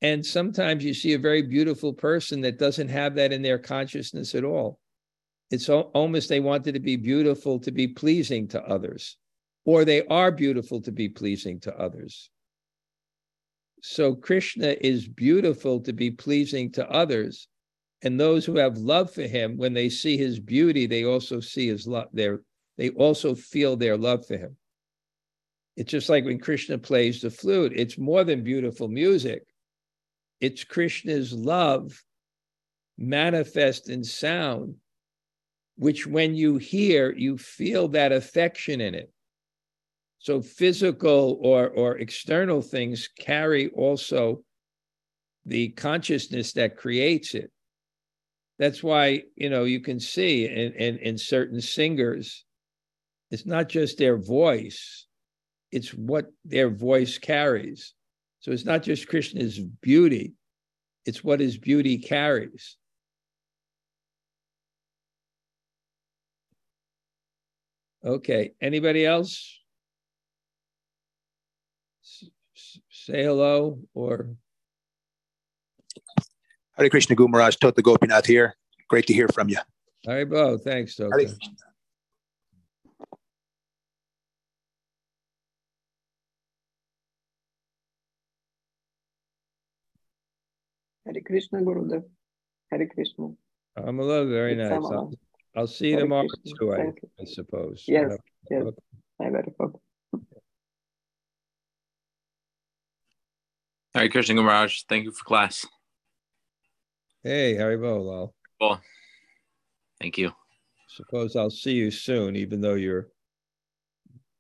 And 0.02 0.26
sometimes 0.26 0.84
you 0.84 0.94
see 0.94 1.14
a 1.14 1.20
very 1.20 1.42
beautiful 1.42 1.94
person 1.94 2.42
that 2.42 2.60
doesn't 2.60 2.90
have 2.90 3.16
that 3.16 3.32
in 3.32 3.42
their 3.42 3.60
consciousness 3.60 4.36
at 4.36 4.44
all. 4.44 4.80
It's 5.52 5.70
almost 5.70 6.30
they 6.30 6.40
wanted 6.40 6.74
to 6.74 6.80
be 6.80 6.96
beautiful 6.96 7.60
to 7.60 7.72
be 7.72 7.88
pleasing 7.88 8.48
to 8.50 8.64
others, 8.64 9.18
or 9.66 9.86
they 9.86 10.06
are 10.08 10.32
beautiful 10.32 10.82
to 10.82 10.92
be 10.92 11.10
pleasing 11.10 11.60
to 11.62 11.78
others. 11.78 12.32
So 13.82 14.16
Krishna 14.16 14.76
is 14.82 15.08
beautiful 15.08 15.80
to 15.82 15.94
be 15.94 16.10
pleasing 16.10 16.72
to 16.72 16.90
others, 16.90 17.48
and 18.02 18.20
those 18.20 18.46
who 18.46 18.58
have 18.58 18.78
love 18.78 19.12
for 19.12 19.24
him, 19.24 19.56
when 19.58 19.74
they 19.74 19.90
see 19.90 20.18
his 20.18 20.40
beauty, 20.40 20.88
they 20.88 21.06
also 21.06 21.40
see 21.40 21.68
his 21.68 21.88
love. 21.88 22.08
Their, 22.12 22.42
they 22.78 22.90
also 22.90 23.36
feel 23.36 23.76
their 23.78 23.98
love 23.98 24.26
for 24.26 24.38
him. 24.38 24.58
It's 25.76 25.92
just 25.92 26.10
like 26.10 26.26
when 26.26 26.40
Krishna 26.40 26.78
plays 26.78 27.22
the 27.22 27.30
flute, 27.30 27.74
it's 27.76 27.98
more 27.98 28.24
than 28.24 28.44
beautiful 28.44 28.88
music. 28.88 29.44
It's 30.40 30.64
Krishna's 30.64 31.34
love 31.34 32.04
manifest 32.98 33.90
in 33.90 34.04
sound 34.04 34.76
which 35.76 36.06
when 36.06 36.36
you 36.36 36.58
hear, 36.58 37.12
you 37.12 37.38
feel 37.38 37.88
that 37.90 38.12
affection 38.12 38.82
in 38.82 38.96
it. 38.96 39.12
So 40.20 40.42
physical 40.42 41.40
or, 41.42 41.68
or 41.70 41.98
external 41.98 42.62
things 42.62 43.10
carry 43.20 43.70
also 43.70 44.44
the 45.46 45.70
consciousness 45.70 46.54
that 46.54 46.78
creates 46.78 47.36
it. 47.36 47.52
That's 48.60 48.82
why, 48.82 49.24
you 49.36 49.50
know, 49.50 49.66
you 49.66 49.82
can 49.82 50.00
see 50.00 50.46
in, 50.46 50.74
in, 50.74 50.98
in 51.00 51.18
certain 51.18 51.60
singers, 51.60 52.46
it's 53.32 53.46
not 53.46 53.68
just 53.68 53.98
their 53.98 54.16
voice, 54.16 55.08
it's 55.74 55.92
what 55.92 56.32
their 56.46 56.70
voice 56.70 57.18
carries. 57.18 57.96
So 58.40 58.52
it's 58.52 58.64
not 58.64 58.84
just 58.84 59.08
Krishna's 59.08 59.60
beauty, 59.60 60.34
it's 61.06 61.24
what 61.24 61.40
his 61.40 61.58
beauty 61.58 61.98
carries. 61.98 62.78
Okay, 68.06 68.54
anybody 68.62 69.06
else? 69.06 69.60
S- 72.06 72.30
Say 72.92 73.24
hello 73.24 73.80
or, 73.94 74.28
Hare 76.78 76.90
Krishna 76.90 77.16
Gumaraj, 77.16 77.60
Tota 77.60 77.82
Gopinath 77.82 78.26
here. 78.26 78.56
Great 78.90 79.08
to 79.08 79.14
hear 79.14 79.28
from 79.28 79.50
you. 79.50 79.58
Haribol, 80.08 80.62
thanks, 80.62 80.98
Hare 80.98 81.10
Tota. 81.10 81.38
Hare 91.06 91.22
Krishna 91.26 91.62
Gurudev. 91.62 92.04
Hare 92.72 92.88
Krishna. 92.88 93.30
Amala, 93.78 94.30
very 94.30 94.54
It's 94.54 94.70
nice. 94.70 94.80
Amala. 94.80 94.92
I'll, 94.94 95.14
I'll 95.56 95.68
see 95.68 95.88
you 95.88 95.94
Hare 95.94 96.02
tomorrow 96.04 96.28
Krishna. 96.28 96.58
too, 96.60 96.74
I, 96.74 96.78
Thank 96.78 97.00
you. 97.04 97.10
I 97.20 97.26
suppose. 97.26 97.84
Yes, 97.88 98.12
Uh, 98.12 98.18
yes. 98.50 98.62
okay. 98.64 98.78
I 99.22 99.30
very 99.30 99.54
hope. 99.60 99.82
Hare 103.94 104.10
Krishna 104.10 104.36
Gumaraj, 104.36 104.86
thank 104.90 105.04
you 105.04 105.12
for 105.12 105.24
class. 105.24 105.66
Hey, 107.24 107.56
Haribol, 107.56 108.06
Lal. 108.06 108.34
Well, 108.60 108.82
thank 110.02 110.18
you. 110.18 110.32
Suppose 110.88 111.36
I'll 111.36 111.50
see 111.50 111.74
you 111.74 111.92
soon, 111.92 112.36
even 112.36 112.60
though 112.62 112.74
you're 112.74 113.08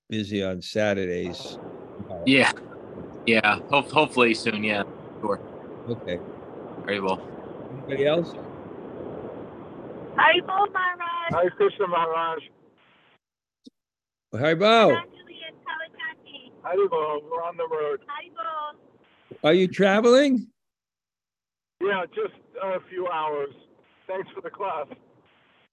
busy 0.09 0.43
on 0.43 0.61
Saturdays. 0.61 1.57
Yeah, 2.26 2.51
yeah. 3.26 3.59
Ho- 3.70 3.82
hopefully 3.82 4.34
soon. 4.34 4.64
Yeah, 4.64 4.84
sure. 5.22 5.39
Okay. 5.88 6.20
Very 6.86 6.99
well. 6.99 7.21
Anybody 7.88 8.05
else? 8.05 8.34
Haribol 10.17 10.71
Maharaj, 10.73 11.31
Hare 11.31 11.49
Krishna 11.51 11.88
Maharaj. 11.88 12.43
Haribol, 14.34 14.91
Anjali 14.91 15.39
and 15.47 15.57
Kawasaki. 15.63 16.51
Haribol, 16.63 17.23
we're 17.31 17.43
on 17.43 17.55
the 17.57 17.67
road. 17.71 18.01
Haribol. 18.01 19.38
are 19.43 19.53
you 19.53 19.67
traveling? 19.67 20.47
Yeah, 21.81 22.05
just 22.13 22.34
a 22.61 22.79
few 22.89 23.07
hours. 23.07 23.53
Thanks 24.07 24.29
for 24.36 24.41
the 24.41 24.49
class. 24.49 24.88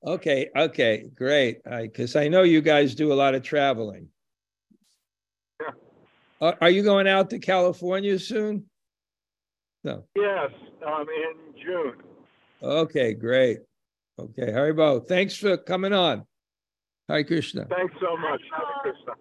Okay, 0.07 0.49
okay, 0.57 1.11
great. 1.15 1.61
I 1.71 1.83
because 1.83 2.15
I 2.17 2.29
know 2.29 2.43
you 2.43 2.61
guys 2.63 2.95
do 2.95 3.13
a 3.13 3.15
lot 3.15 3.35
of 3.35 3.43
traveling. 3.43 4.09
Yeah. 5.61 5.71
Are, 6.41 6.57
are 6.61 6.71
you 6.71 6.83
going 6.83 7.09
out 7.09 7.31
to 7.31 7.39
California 7.39 8.19
soon? 8.19 8.70
No. 9.85 10.05
Yes, 10.15 10.51
um, 10.87 11.07
in 11.09 11.63
June. 11.63 11.95
Okay, 12.63 13.15
great. 13.15 13.61
Okay, 14.19 14.53
Haribol, 14.53 15.07
thanks 15.07 15.35
for 15.37 15.57
coming 15.57 15.93
on. 15.93 16.25
Hi, 17.09 17.23
Krishna. 17.23 17.67
Thanks 17.67 17.95
so 18.01 18.17
much. 18.17 18.41
Hare 18.55 18.93
Krishna. 18.93 19.13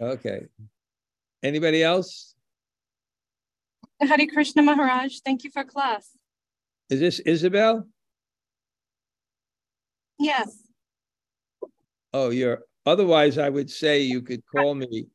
Okay. 0.00 0.46
Anybody 1.42 1.82
else? 1.82 2.34
Hare 4.00 4.26
Krishna 4.32 4.62
Maharaj, 4.62 5.18
thank 5.24 5.44
you 5.44 5.50
for 5.50 5.64
class. 5.64 6.10
Is 6.90 7.00
this 7.00 7.18
Isabel? 7.20 7.86
Yes, 10.18 10.64
Oh, 12.14 12.30
you're, 12.30 12.60
otherwise 12.86 13.38
I 13.38 13.48
would 13.48 13.68
say 13.68 14.02
you 14.02 14.22
could 14.22 14.40
call 14.46 14.76
me 14.76 15.08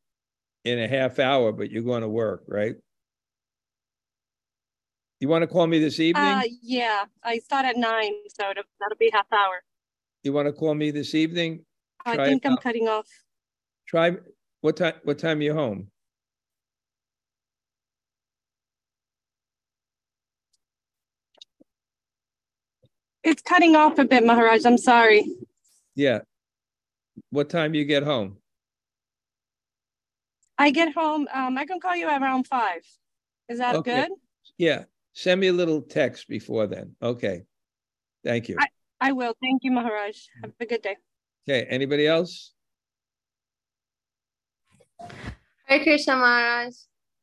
in 0.66 0.80
a 0.80 0.88
half 0.88 1.18
hour, 1.18 1.54
but 1.54 1.72
you're 1.72 1.82
going 1.82 2.02
to 2.02 2.10
work, 2.10 2.44
right? 2.46 2.76
You 5.20 5.28
want 5.28 5.42
to 5.44 5.48
call 5.48 5.68
me 5.68 5.80
this 5.80 6.00
uh, 6.00 6.04
evening? 6.04 6.58
yeah, 6.62 7.04
I 7.24 7.40
start 7.40 7.66
at 7.66 7.76
nine, 7.78 8.14
so 8.30 8.50
it'll- 8.52 8.64
that'll 8.80 8.98
be 8.98 9.10
half 9.12 9.32
hour. 9.34 9.62
You 10.24 10.34
want 10.34 10.48
to 10.48 10.54
call 10.54 10.74
me 10.76 10.92
this 10.92 11.14
evening? 11.14 11.66
I 12.06 12.16
Try 12.16 12.26
think 12.28 12.46
I'm 12.46 12.54
out. 12.54 12.62
cutting 12.62 12.88
off. 12.88 13.08
Try, 13.86 14.18
what 14.62 14.78
time, 14.78 14.96
what 15.04 15.20
time 15.20 15.40
are 15.40 15.44
you 15.44 15.54
home? 15.54 15.92
It's 23.24 23.42
cutting 23.42 23.76
off 23.76 24.00
a 24.00 24.06
bit, 24.06 24.26
Maharaj, 24.26 24.66
I'm 24.66 24.78
sorry. 24.78 25.26
Yeah. 25.96 26.20
What 27.32 27.50
time 27.50 27.74
you 27.74 27.84
get 27.84 28.04
home? 28.04 28.38
I 30.58 30.72
get 30.72 30.94
home, 30.94 31.28
um, 31.34 31.58
I 31.58 31.66
can 31.66 31.80
call 31.80 31.96
you 31.96 32.08
around 32.08 32.48
five. 32.48 32.82
Is 33.50 33.60
that 33.60 33.76
Okay. 33.76 34.04
good? 34.04 34.12
Yeah, 34.58 34.86
send 35.14 35.42
me 35.42 35.48
a 35.48 35.54
little 35.54 35.82
text 35.82 36.28
before 36.28 36.68
then. 36.68 36.96
Okay. 37.02 37.44
Thank 38.24 38.50
you. 38.50 38.58
I 39.02 39.12
will, 39.14 39.34
thank 39.42 39.64
you, 39.64 39.72
Maharaj. 39.72 40.18
Have 40.42 40.52
a 40.60 40.66
good 40.66 40.82
day. 40.82 40.98
Okay, 41.48 41.66
anybody 41.70 42.06
else? 42.06 42.54
Hare 45.66 45.84
Krishna 45.84 46.16
Maharaj. 46.16 46.74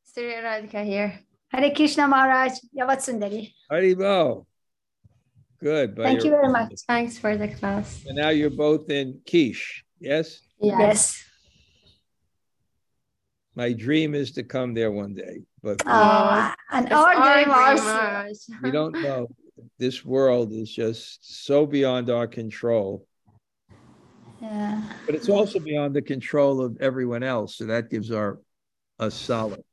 Sri 0.03 0.23
Radhika 0.23 0.83
here. 0.83 1.19
Hare 1.49 1.71
Krishna 1.75 2.07
Maharaj, 2.07 2.53
Yavat 2.77 2.97
Sundari. 2.97 3.53
Haribol. 3.71 4.45
Good. 5.59 5.95
but 5.95 6.03
Thank 6.03 6.23
you 6.23 6.31
you're- 6.31 6.41
very 6.41 6.51
much. 6.51 6.73
Thanks 6.87 7.17
for 7.17 7.37
the 7.37 7.47
class. 7.47 8.03
And 8.07 8.17
now 8.17 8.29
you're 8.29 8.49
both 8.49 8.89
in 8.89 9.21
quiche, 9.29 9.83
yes? 9.99 10.39
Yes. 10.59 11.23
My 13.55 13.73
dream 13.73 14.13
is 14.13 14.31
to 14.33 14.43
come 14.43 14.73
there 14.73 14.91
one 14.91 15.13
day, 15.15 15.41
but 15.67 15.81
Uh, 15.85 16.53
and 16.71 16.85
It's 16.85 16.95
our 16.95 17.13
our 17.13 17.33
dream 17.33 17.45
dream, 17.45 17.55
also. 17.57 17.83
Maharaj. 17.83 18.37
we 18.63 18.71
don't 18.71 18.93
know. 19.01 19.27
This 19.77 20.05
world 20.05 20.51
is 20.53 20.69
just 20.73 21.03
so 21.45 21.65
beyond 21.65 22.09
our 22.09 22.27
control, 22.27 23.05
Yeah. 24.41 24.81
but 25.05 25.13
it's 25.15 25.27
also 25.29 25.59
beyond 25.59 25.93
the 25.95 26.01
control 26.01 26.61
of 26.63 26.77
everyone 26.79 27.23
else. 27.23 27.55
So 27.57 27.65
that 27.65 27.89
gives 27.89 28.11
our 28.11 28.39
us 28.99 29.15
solid. 29.15 29.63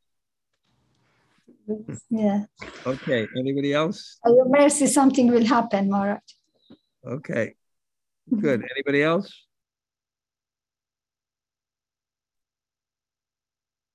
Yeah. 2.11 2.45
Okay, 2.87 3.27
anybody 3.39 3.73
else? 3.73 4.19
By 4.25 4.31
your 4.31 4.49
mercy, 4.49 4.87
something 4.87 5.31
will 5.31 5.47
happen, 5.47 5.89
Maharaj. 5.91 6.21
Okay, 7.07 7.55
good. 8.45 8.61
Anybody 8.75 9.03
else? 9.03 9.29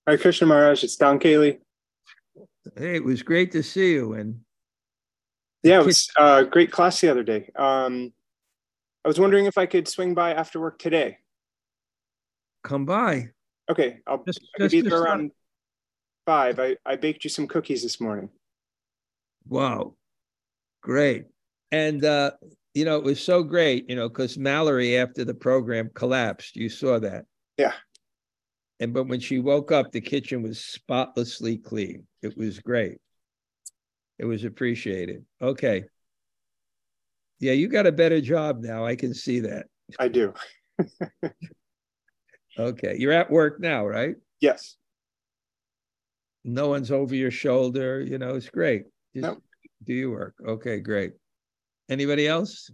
Hare 0.08 0.18
Krishna 0.18 0.48
Maharaj, 0.48 0.84
it's 0.84 0.96
Don 0.96 1.20
Cayley. 1.20 1.60
Hey, 2.78 2.96
it 2.96 3.04
was 3.04 3.24
great 3.24 3.52
to 3.54 3.64
see 3.64 3.94
you 3.94 4.14
and 4.14 4.40
Yeah, 5.64 5.80
it 5.80 5.86
was 5.86 6.10
a 6.18 6.46
great 6.46 6.72
class 6.72 7.02
the 7.02 7.10
other 7.10 7.24
day. 7.24 7.50
Um, 7.56 8.14
I 9.04 9.08
was 9.08 9.20
wondering 9.20 9.46
if 9.46 9.58
I 9.58 9.66
could 9.66 9.88
swing 9.88 10.14
by 10.14 10.34
after 10.34 10.60
work 10.60 10.78
today. 10.80 11.18
come 12.64 12.86
by. 12.86 13.30
Okay, 13.70 14.00
I'll 14.08 14.24
Just, 14.24 14.42
I 14.56 14.64
could 14.64 14.72
be 14.72 14.82
there 14.82 15.02
around 15.02 15.32
five. 16.26 16.60
I, 16.60 16.76
I 16.86 16.96
baked 16.96 17.24
you 17.24 17.30
some 17.30 17.48
cookies 17.48 17.82
this 17.82 18.02
morning. 18.02 18.30
Wow. 19.48 19.96
Great. 20.82 21.26
And 21.72 22.04
uh, 22.04 22.32
you 22.74 22.86
know, 22.86 22.98
it 22.98 23.04
was 23.04 23.22
so 23.22 23.44
great, 23.44 23.90
you 23.90 23.96
know, 23.96 24.10
because 24.10 24.38
Mallory 24.38 24.98
after 24.98 25.26
the 25.26 25.34
program 25.34 25.90
collapsed. 25.94 26.56
You 26.56 26.70
saw 26.70 27.00
that. 27.00 27.26
Yeah. 27.58 27.74
And 28.80 28.94
but 28.94 29.08
when 29.08 29.20
she 29.20 29.40
woke 29.40 29.72
up, 29.72 29.92
the 29.92 30.02
kitchen 30.02 30.42
was 30.42 30.60
spotlessly 30.60 31.58
clean. 31.58 32.08
It 32.22 32.38
was 32.38 32.60
great. 32.60 32.98
It 34.18 34.26
was 34.26 34.44
appreciated. 34.44 35.26
Okay. 35.42 35.84
Yeah, 37.40 37.54
you 37.54 37.68
got 37.68 37.88
a 37.88 37.92
better 37.92 38.20
job 38.22 38.62
now. 38.62 38.86
I 38.86 38.96
can 38.96 39.14
see 39.14 39.42
that. 39.42 39.68
I 40.00 40.08
do. 40.08 40.34
Okay. 42.58 42.98
You're 43.00 43.14
at 43.14 43.32
work 43.32 43.62
now, 43.62 43.86
right? 43.88 44.16
Yes. 44.42 44.76
No 46.44 46.68
one's 46.68 46.92
over 46.92 47.16
your 47.16 47.32
shoulder. 47.32 48.02
You 48.02 48.18
know, 48.18 48.36
it's 48.36 48.50
great. 48.50 48.84
Just 49.16 49.24
Nope. 49.24 49.44
do 49.86 49.94
your 49.94 50.12
work. 50.12 50.36
Okay, 50.46 50.80
great. 50.82 51.14
Anybody 51.90 52.28
else? 52.28 52.70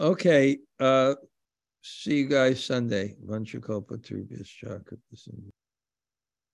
Okay, 0.00 0.56
uh, 0.78 1.14
see 1.82 2.20
you 2.20 2.28
guys 2.28 2.64
Sunday. 2.64 3.16
Vanchakopa 3.22 3.98
Trubhyas 3.98 4.46
Chakra. 4.46 4.96